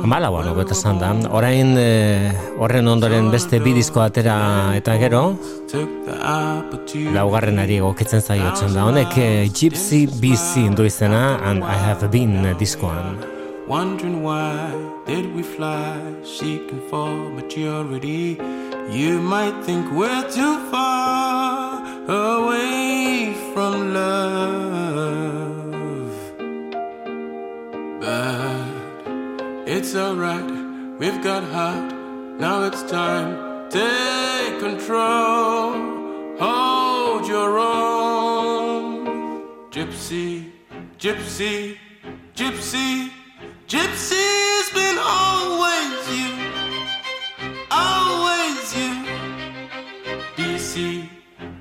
Amalauan 0.00 0.48
hobeto 0.54 0.72
esan 0.72 1.02
da. 1.02 1.12
Orain 1.28 1.76
eh, 1.76 2.32
horren 2.56 2.88
ondoren 2.88 3.28
beste 3.34 3.60
bi 3.60 3.76
disko 3.76 4.00
atera 4.00 4.38
eta 4.78 4.96
gero 5.04 5.26
laugarrenari 7.18 7.82
egokitzen 7.82 8.24
zaiotzen 8.24 8.72
da. 8.72 8.88
Honek 8.88 9.20
eh, 9.20 9.44
Gypsy 9.52 10.06
BC 10.08 10.70
du 10.72 10.88
izena 10.88 11.36
and 11.44 11.60
I 11.68 11.76
have 11.84 12.08
been 12.08 12.54
diskoan. 12.56 13.33
Wondering 13.66 14.22
why 14.22 14.70
did 15.06 15.34
we 15.34 15.42
fly, 15.42 15.98
seeking 16.22 16.86
for 16.90 17.30
maturity? 17.30 18.38
You 18.90 19.22
might 19.22 19.64
think 19.64 19.90
we're 19.90 20.30
too 20.30 20.70
far 20.70 21.82
away 22.06 23.32
from 23.54 23.94
love, 23.94 25.24
but 28.02 28.68
it's 29.66 29.96
alright. 29.96 30.44
We've 30.98 31.22
got 31.22 31.42
heart. 31.44 31.94
Now 32.38 32.64
it's 32.64 32.82
time. 32.82 33.70
Take 33.70 34.60
control. 34.60 35.72
Hold 36.38 37.26
your 37.26 37.58
own. 37.58 39.06
Gypsy, 39.70 40.50
gypsy, 40.98 41.78
gypsy. 42.36 43.13
Gypsy's 43.66 44.70
been 44.74 44.98
alwa's 45.00 46.10
you, 46.14 46.34
always 47.70 48.76
you. 48.76 49.06
BC, 50.36 51.08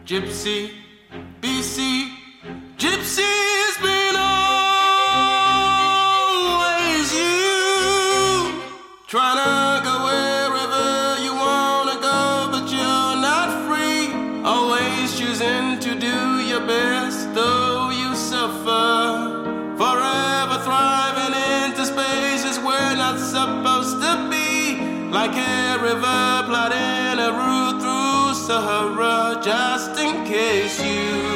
Gypsy, 0.05 0.82
Just 29.43 29.99
in 29.99 30.25
case 30.25 30.80
you 30.81 31.32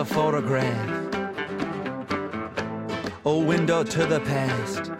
a 0.00 0.04
photograph, 0.04 1.14
a 3.26 3.38
window 3.38 3.84
to 3.84 4.06
the 4.06 4.18
past. 4.20 4.90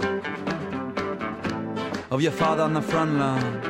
Of 2.10 2.20
your 2.20 2.32
father 2.32 2.62
on 2.64 2.74
the 2.74 2.82
front 2.82 3.14
lawn 3.14 3.62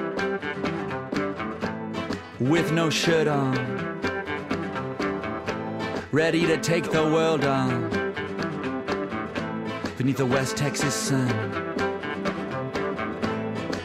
with 2.40 2.72
no 2.72 2.90
shirt 2.90 3.28
on, 3.28 3.54
ready 6.10 6.46
to 6.46 6.56
take 6.56 6.90
the 6.90 7.04
world 7.04 7.44
on. 7.44 7.90
Beneath 9.98 10.16
the 10.16 10.26
West 10.26 10.56
Texas 10.56 10.96
sun. 10.96 11.28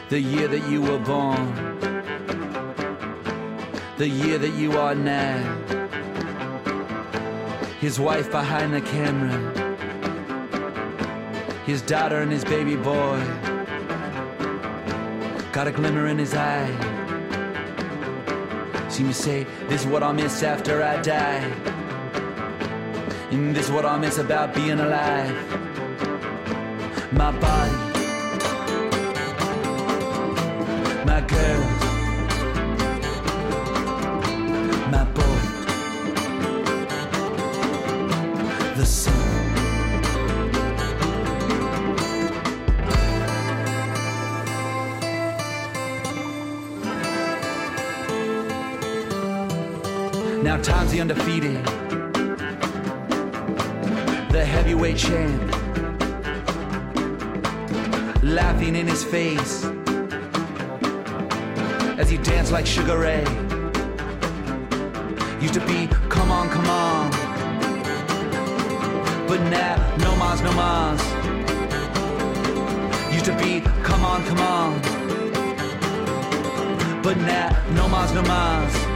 The 0.08 0.18
year 0.18 0.48
that 0.48 0.68
you 0.68 0.82
were 0.82 0.98
born, 0.98 1.54
the 3.98 4.08
year 4.08 4.36
that 4.36 4.54
you 4.54 4.72
are 4.78 4.96
now 4.96 5.75
his 7.86 8.00
wife 8.00 8.28
behind 8.32 8.74
the 8.74 8.80
camera, 8.80 9.38
his 11.64 11.80
daughter 11.82 12.16
and 12.16 12.32
his 12.32 12.44
baby 12.44 12.74
boy. 12.74 13.20
Got 15.52 15.68
a 15.68 15.70
glimmer 15.70 16.08
in 16.08 16.18
his 16.18 16.34
eye. 16.34 16.66
Seem 18.88 19.06
to 19.06 19.14
say, 19.14 19.46
This 19.68 19.82
is 19.82 19.86
what 19.86 20.02
I 20.02 20.10
miss 20.10 20.42
after 20.42 20.82
I 20.82 21.00
die. 21.00 21.44
And 23.30 23.54
this 23.54 23.66
is 23.66 23.70
what 23.70 23.86
I 23.86 23.96
miss 23.98 24.18
about 24.18 24.52
being 24.52 24.80
alive. 24.80 25.36
My 27.12 27.30
body, 27.38 27.76
my 31.04 31.20
girl. 31.20 31.55
undefeated. 51.08 51.64
The 54.32 54.44
heavyweight 54.44 54.96
champ. 54.96 55.40
Laughing 58.24 58.74
in 58.74 58.88
his 58.88 59.04
face 59.04 59.64
as 61.96 62.10
you 62.10 62.18
dance 62.18 62.50
like 62.50 62.66
Sugar 62.66 62.98
Ray. 62.98 63.24
Used 65.40 65.54
to 65.54 65.64
be, 65.64 65.86
come 66.08 66.32
on, 66.32 66.48
come 66.50 66.68
on. 66.68 67.10
But 69.28 69.40
now, 69.42 69.76
no 69.98 70.16
mas, 70.16 70.40
no 70.40 70.52
mas. 70.54 71.00
Used 73.14 73.26
to 73.26 73.36
be, 73.38 73.60
come 73.84 74.04
on, 74.04 74.24
come 74.24 74.40
on. 74.40 74.80
But 77.00 77.16
now, 77.18 77.50
no 77.74 77.88
mas, 77.88 78.12
no 78.12 78.22
mas. 78.22 78.95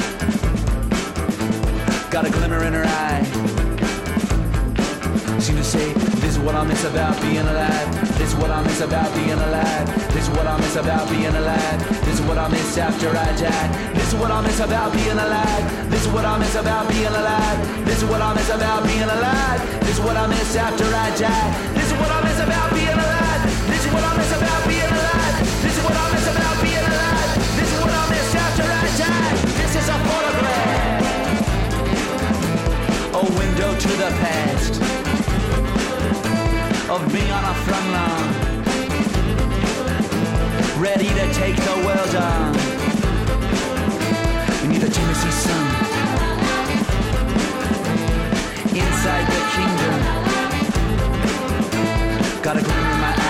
got 2.11 2.27
a 2.27 2.29
glimmer 2.29 2.61
in 2.65 2.73
her 2.73 2.83
eye. 2.85 3.23
Seem 5.39 5.55
to 5.55 5.63
say, 5.63 5.93
this 6.19 6.35
is 6.35 6.39
what 6.39 6.55
I 6.55 6.65
miss 6.65 6.83
about 6.83 7.19
being 7.21 7.37
alive. 7.37 8.17
This 8.17 8.33
is 8.33 8.35
what 8.35 8.51
I 8.51 8.61
miss 8.63 8.81
about 8.81 9.15
being 9.15 9.31
alive. 9.31 9.87
This 10.11 10.27
is 10.27 10.29
what 10.31 10.45
I 10.45 10.57
miss 10.59 10.75
about 10.75 11.09
being 11.09 11.33
alive. 11.33 11.79
This 12.03 12.19
is 12.19 12.21
what 12.27 12.37
I 12.37 12.49
miss 12.49 12.77
after 12.77 13.09
I 13.11 13.31
die. 13.39 13.93
This 13.93 14.09
is 14.09 14.15
what 14.19 14.29
I 14.29 14.41
miss 14.41 14.59
about 14.59 14.91
being 14.91 15.17
alive. 15.17 15.89
This 15.89 16.05
is 16.05 16.11
what 16.11 16.25
I 16.25 16.37
miss 16.37 16.55
about 16.55 16.89
being 16.89 17.05
alive. 17.07 17.85
This 17.85 18.03
is 18.03 18.09
what 18.09 18.21
I 18.21 18.33
miss 18.33 18.49
about 18.49 18.83
being 18.83 19.03
alive. 19.03 19.79
This 19.79 19.97
is 19.97 20.01
what 20.01 20.17
I 20.17 20.27
miss 20.27 20.55
after 20.57 20.83
I 20.83 21.15
die. 21.15 21.70
to 33.81 33.87
the 33.87 34.11
past 34.21 34.79
of 36.87 37.01
being 37.11 37.31
on 37.31 37.43
a 37.43 37.53
front 37.65 37.87
line, 37.97 38.33
ready 40.79 41.07
to 41.07 41.33
take 41.33 41.55
the 41.55 41.75
world 41.83 42.15
on. 42.15 42.53
We 44.61 44.67
need 44.67 44.81
the 44.81 44.89
Tennessee 44.91 45.31
sun 45.31 45.65
inside 48.69 49.25
the 49.33 49.41
kingdom. 49.55 49.95
Got 52.43 52.57
a 52.57 52.61
glimmer 52.61 52.91
in 52.91 52.99
my 52.99 53.20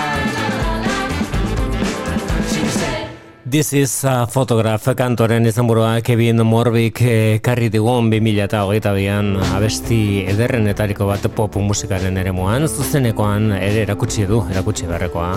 This 3.52 3.74
is 3.74 4.04
a 4.08 4.24
photograph 4.24 4.86
kantoren 4.96 5.44
izenburua 5.44 6.00
Kevin 6.00 6.40
Morbik 6.40 7.02
eh, 7.04 7.36
karri 7.44 7.68
digun 7.68 8.08
2008an 8.08 9.28
abesti 9.58 10.24
ederrenetariko 10.32 11.04
bat 11.04 11.26
pop 11.36 11.58
musikaren 11.60 12.16
ere 12.16 12.32
moan, 12.32 12.64
zuzenekoan 12.64 13.52
ere 13.58 13.84
erakutsi 13.84 14.24
du, 14.24 14.40
erakutsi 14.54 14.88
berrekoa. 14.88 15.34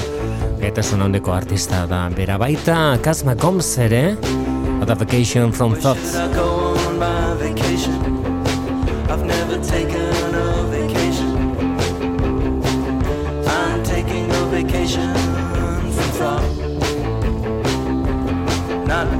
Eta 0.63 0.81
handiko 0.95 1.35
artista 1.35 1.83
da, 1.91 2.07
bera 2.07 2.39
baita 2.39 2.97
Kazma 3.03 3.35
Gomes 3.35 3.77
ere, 3.83 4.15
Adaptation 4.79 5.51
from 5.51 5.75
Thoughts. 5.75 6.15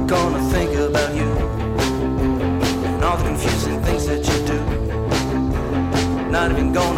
gonna 0.06 0.40
think 0.50 0.70
about 0.78 1.12
you 1.16 1.24
and 1.24 3.02
all 3.02 3.16
the 3.16 3.24
confusing 3.24 3.82
things 3.82 4.06
that 4.06 4.24
you 4.24 4.46
do. 4.46 6.30
Not 6.30 6.52
even 6.52 6.72
gonna 6.72 6.95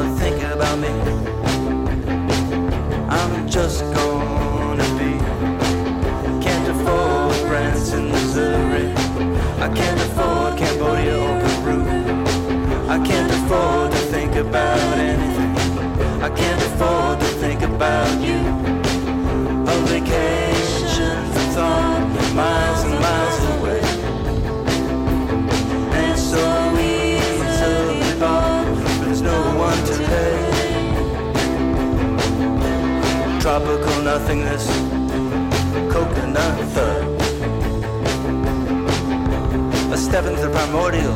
nothingness, 34.28 34.66
coconut 35.90 36.58
thud. 36.74 37.22
A 39.90 39.96
step 39.96 40.26
into 40.26 40.50
primordial, 40.50 41.14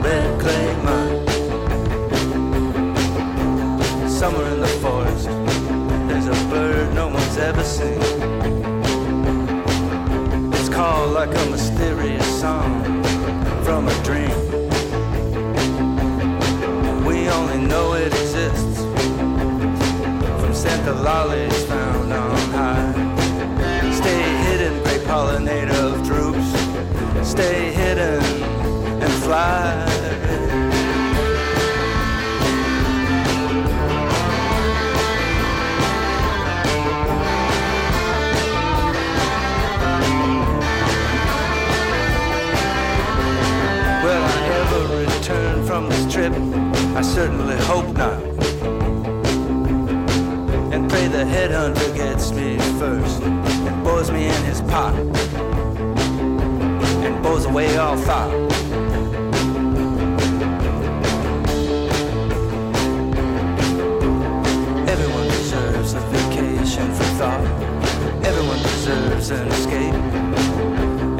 red 0.00 0.40
clay 0.40 0.76
mud. 0.84 1.28
Somewhere 4.08 4.52
in 4.54 4.60
the 4.60 4.68
forest, 4.80 5.28
there's 6.08 6.26
a 6.26 6.48
bird 6.48 6.94
no 6.94 7.08
one's 7.08 7.36
ever 7.36 7.64
seen. 7.64 8.05
stay 27.36 27.70
hidden 27.70 28.22
and 29.02 29.12
fly. 29.24 29.84
Will 44.02 44.24
I 44.24 44.48
ever 44.60 44.96
return 45.04 45.66
from 45.66 45.90
this 45.90 46.10
trip? 46.10 46.32
I 46.96 47.02
certainly 47.02 47.56
hope 47.64 47.94
not. 47.94 48.22
And 50.72 50.88
pray 50.88 51.06
the 51.08 51.24
headhunter 51.34 51.94
gets 51.94 52.32
me 52.32 52.56
first 52.78 53.20
and 53.22 53.84
bores 53.84 54.10
me 54.10 54.24
in 54.24 54.44
his 54.44 54.62
pot 54.62 54.94
elbows 57.26 57.46
away 57.46 57.76
all 57.76 57.96
thought. 57.96 58.30
Everyone 64.88 65.28
deserves 65.28 65.94
a 65.94 66.00
vacation 66.00 66.86
for 66.94 67.08
thought. 67.18 67.44
Everyone 68.24 68.58
deserves 68.58 69.30
an 69.30 69.48
escape. 69.48 69.94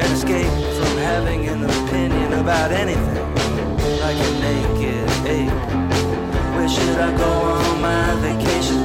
An 0.03 0.09
escape 0.17 0.53
from 0.77 0.97
having 0.97 1.47
an 1.49 1.63
opinion 1.63 2.33
about 2.33 2.71
anything. 2.71 3.25
Like 3.99 4.17
a 4.17 4.31
naked 4.47 5.09
ape. 5.27 5.59
Where 6.55 6.69
should 6.69 6.97
I 6.97 7.17
go 7.17 7.31
on 7.55 7.81
my 7.81 8.15
vacation? 8.27 8.81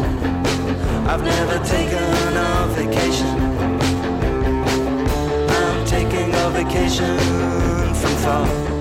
I've 1.07 1.23
never 1.23 1.59
taken 1.65 2.37
a 2.37 2.67
vacation 2.75 3.62
vacation 6.65 7.19
from 7.95 8.15
thought. 8.23 8.72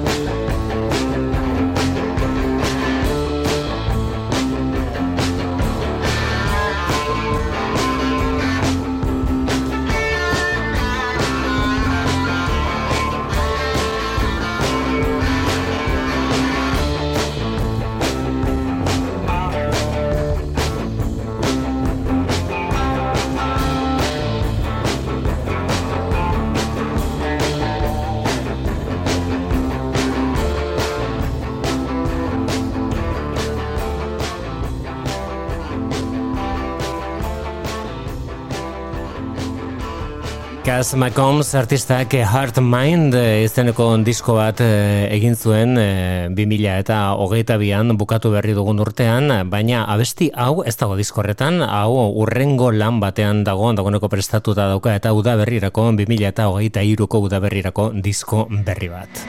Cass 40.81 40.95
McCombs 40.95 41.53
artistak 41.53 42.15
Heart 42.17 42.57
Mind 42.57 43.13
eh, 43.13 43.43
izeneko 43.45 43.85
disko 44.01 44.33
bat 44.39 44.63
eh, 44.65 45.13
egin 45.13 45.35
zuen 45.37 45.77
eh, 45.77 46.25
2000 46.33 46.79
eta 46.81 46.97
hogeita 47.21 47.59
bian 47.61 47.93
bukatu 48.01 48.31
berri 48.33 48.55
dugun 48.57 48.81
urtean, 48.81 49.29
baina 49.51 49.83
abesti 49.85 50.31
hau 50.33 50.63
ez 50.65 50.73
dago 50.81 50.97
diskorretan, 50.97 51.61
hau 51.61 52.09
urrengo 52.23 52.71
lan 52.73 52.97
batean 52.97 53.43
dago, 53.45 53.69
dagoeneko 53.77 54.09
prestatuta 54.09 54.65
dauka 54.73 54.97
eta 54.97 55.13
udaberrirako 55.13 55.91
2000 56.01 56.33
eta 56.33 56.49
hogeita 56.49 56.81
iruko 56.81 57.21
udaberrirako 57.29 57.91
disko 58.01 58.47
berri 58.49 58.89
bat. 58.89 59.25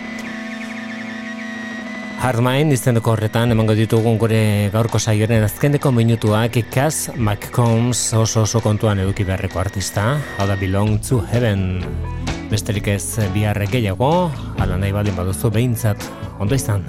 Hardmind 2.22 2.70
izeneko 2.70 3.16
horretan 3.16 3.50
emango 3.50 3.74
ditugun 3.74 4.14
gure 4.14 4.70
gaurko 4.70 5.00
saioaren 5.02 5.42
azkeneko 5.42 5.90
minutuak 5.90 6.54
Cass 6.70 7.10
McCombs 7.16 7.98
oso 8.14 8.44
oso 8.46 8.60
kontuan 8.62 9.00
eduki 9.02 9.26
beharreko 9.26 9.58
artista, 9.58 10.04
hau 10.38 10.46
da 10.46 10.54
Belong 10.60 11.00
to 11.02 11.18
Heaven. 11.32 11.82
Besterik 12.46 12.92
ez 12.94 13.18
biharre 13.34 13.66
gehiago, 13.66 14.30
ala 14.62 14.78
nahi 14.78 14.94
baldin 14.94 15.18
baduzu 15.18 15.50
behintzat, 15.50 15.98
ondo 16.38 16.54
izan. 16.54 16.86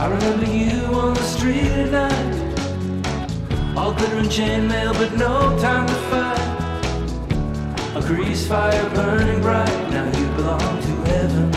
I 0.00 0.08
remember 0.08 0.46
you 0.46 0.88
on 0.94 1.12
the 1.12 1.22
street 1.22 1.68
at 1.84 1.92
night, 1.92 3.76
all 3.76 3.92
glitter 3.92 4.24
and 4.24 4.30
chainmail, 4.30 4.94
but 4.96 5.12
no 5.18 5.54
time 5.60 5.97
grease 8.08 8.48
fire 8.48 8.88
burning 8.94 9.38
bright, 9.42 9.90
now 9.90 10.06
you 10.18 10.26
belong 10.34 10.80
to 10.80 10.94
heaven. 11.12 11.54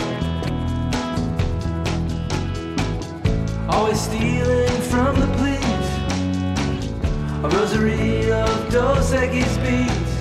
Always 3.70 3.98
stealing 3.98 4.82
from 4.82 5.18
the 5.18 5.28
police, 5.38 5.90
a 7.42 7.48
rosary 7.56 8.30
of 8.30 8.70
Dos 8.70 9.12
Equis 9.14 9.56
beats. 9.64 10.12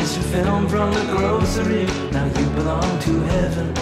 Instant 0.00 0.26
film 0.34 0.66
from 0.66 0.90
the 0.94 1.04
grocery, 1.14 1.84
now 2.12 2.24
you 2.24 2.46
belong 2.56 2.98
to 3.00 3.20
heaven. 3.34 3.74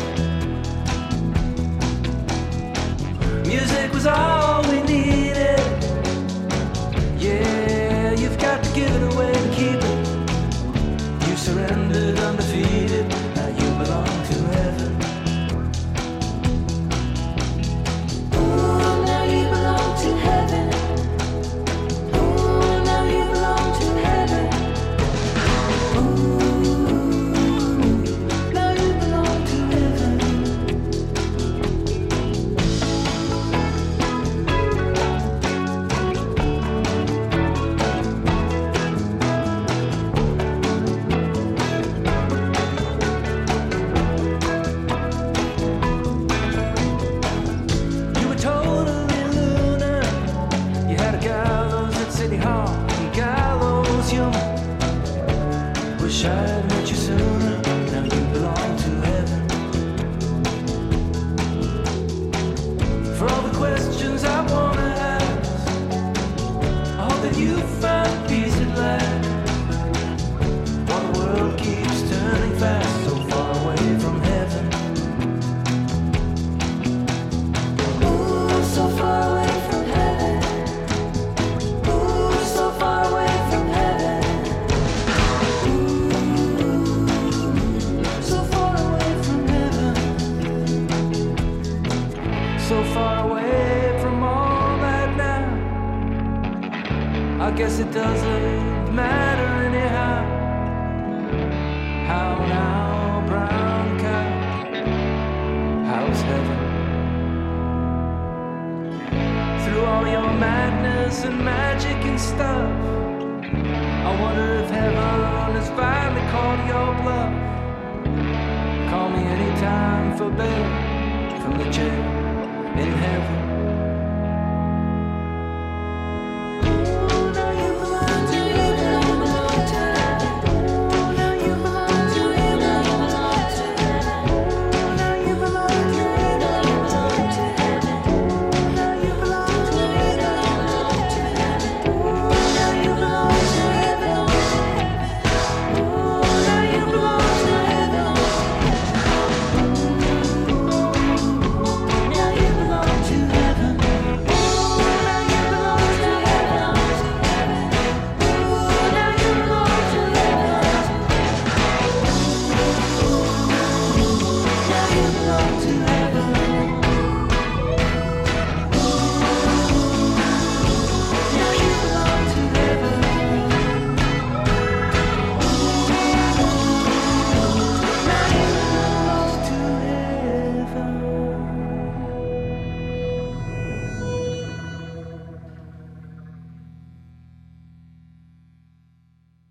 Music 3.47 3.93
was 3.93 4.07
all 4.07 4.63
we 4.69 4.83
needed. 4.83 5.61
Yeah, 7.17 8.13
you've 8.15 8.39
got 8.41 8.65
to 8.65 8.71
give 8.75 8.91
it 8.91 9.15
away 9.15 9.33
to 9.33 9.55
keep 9.55 9.81
it. 9.85 9.88
Surrendered 11.49 12.19
undefeated. 12.19 12.88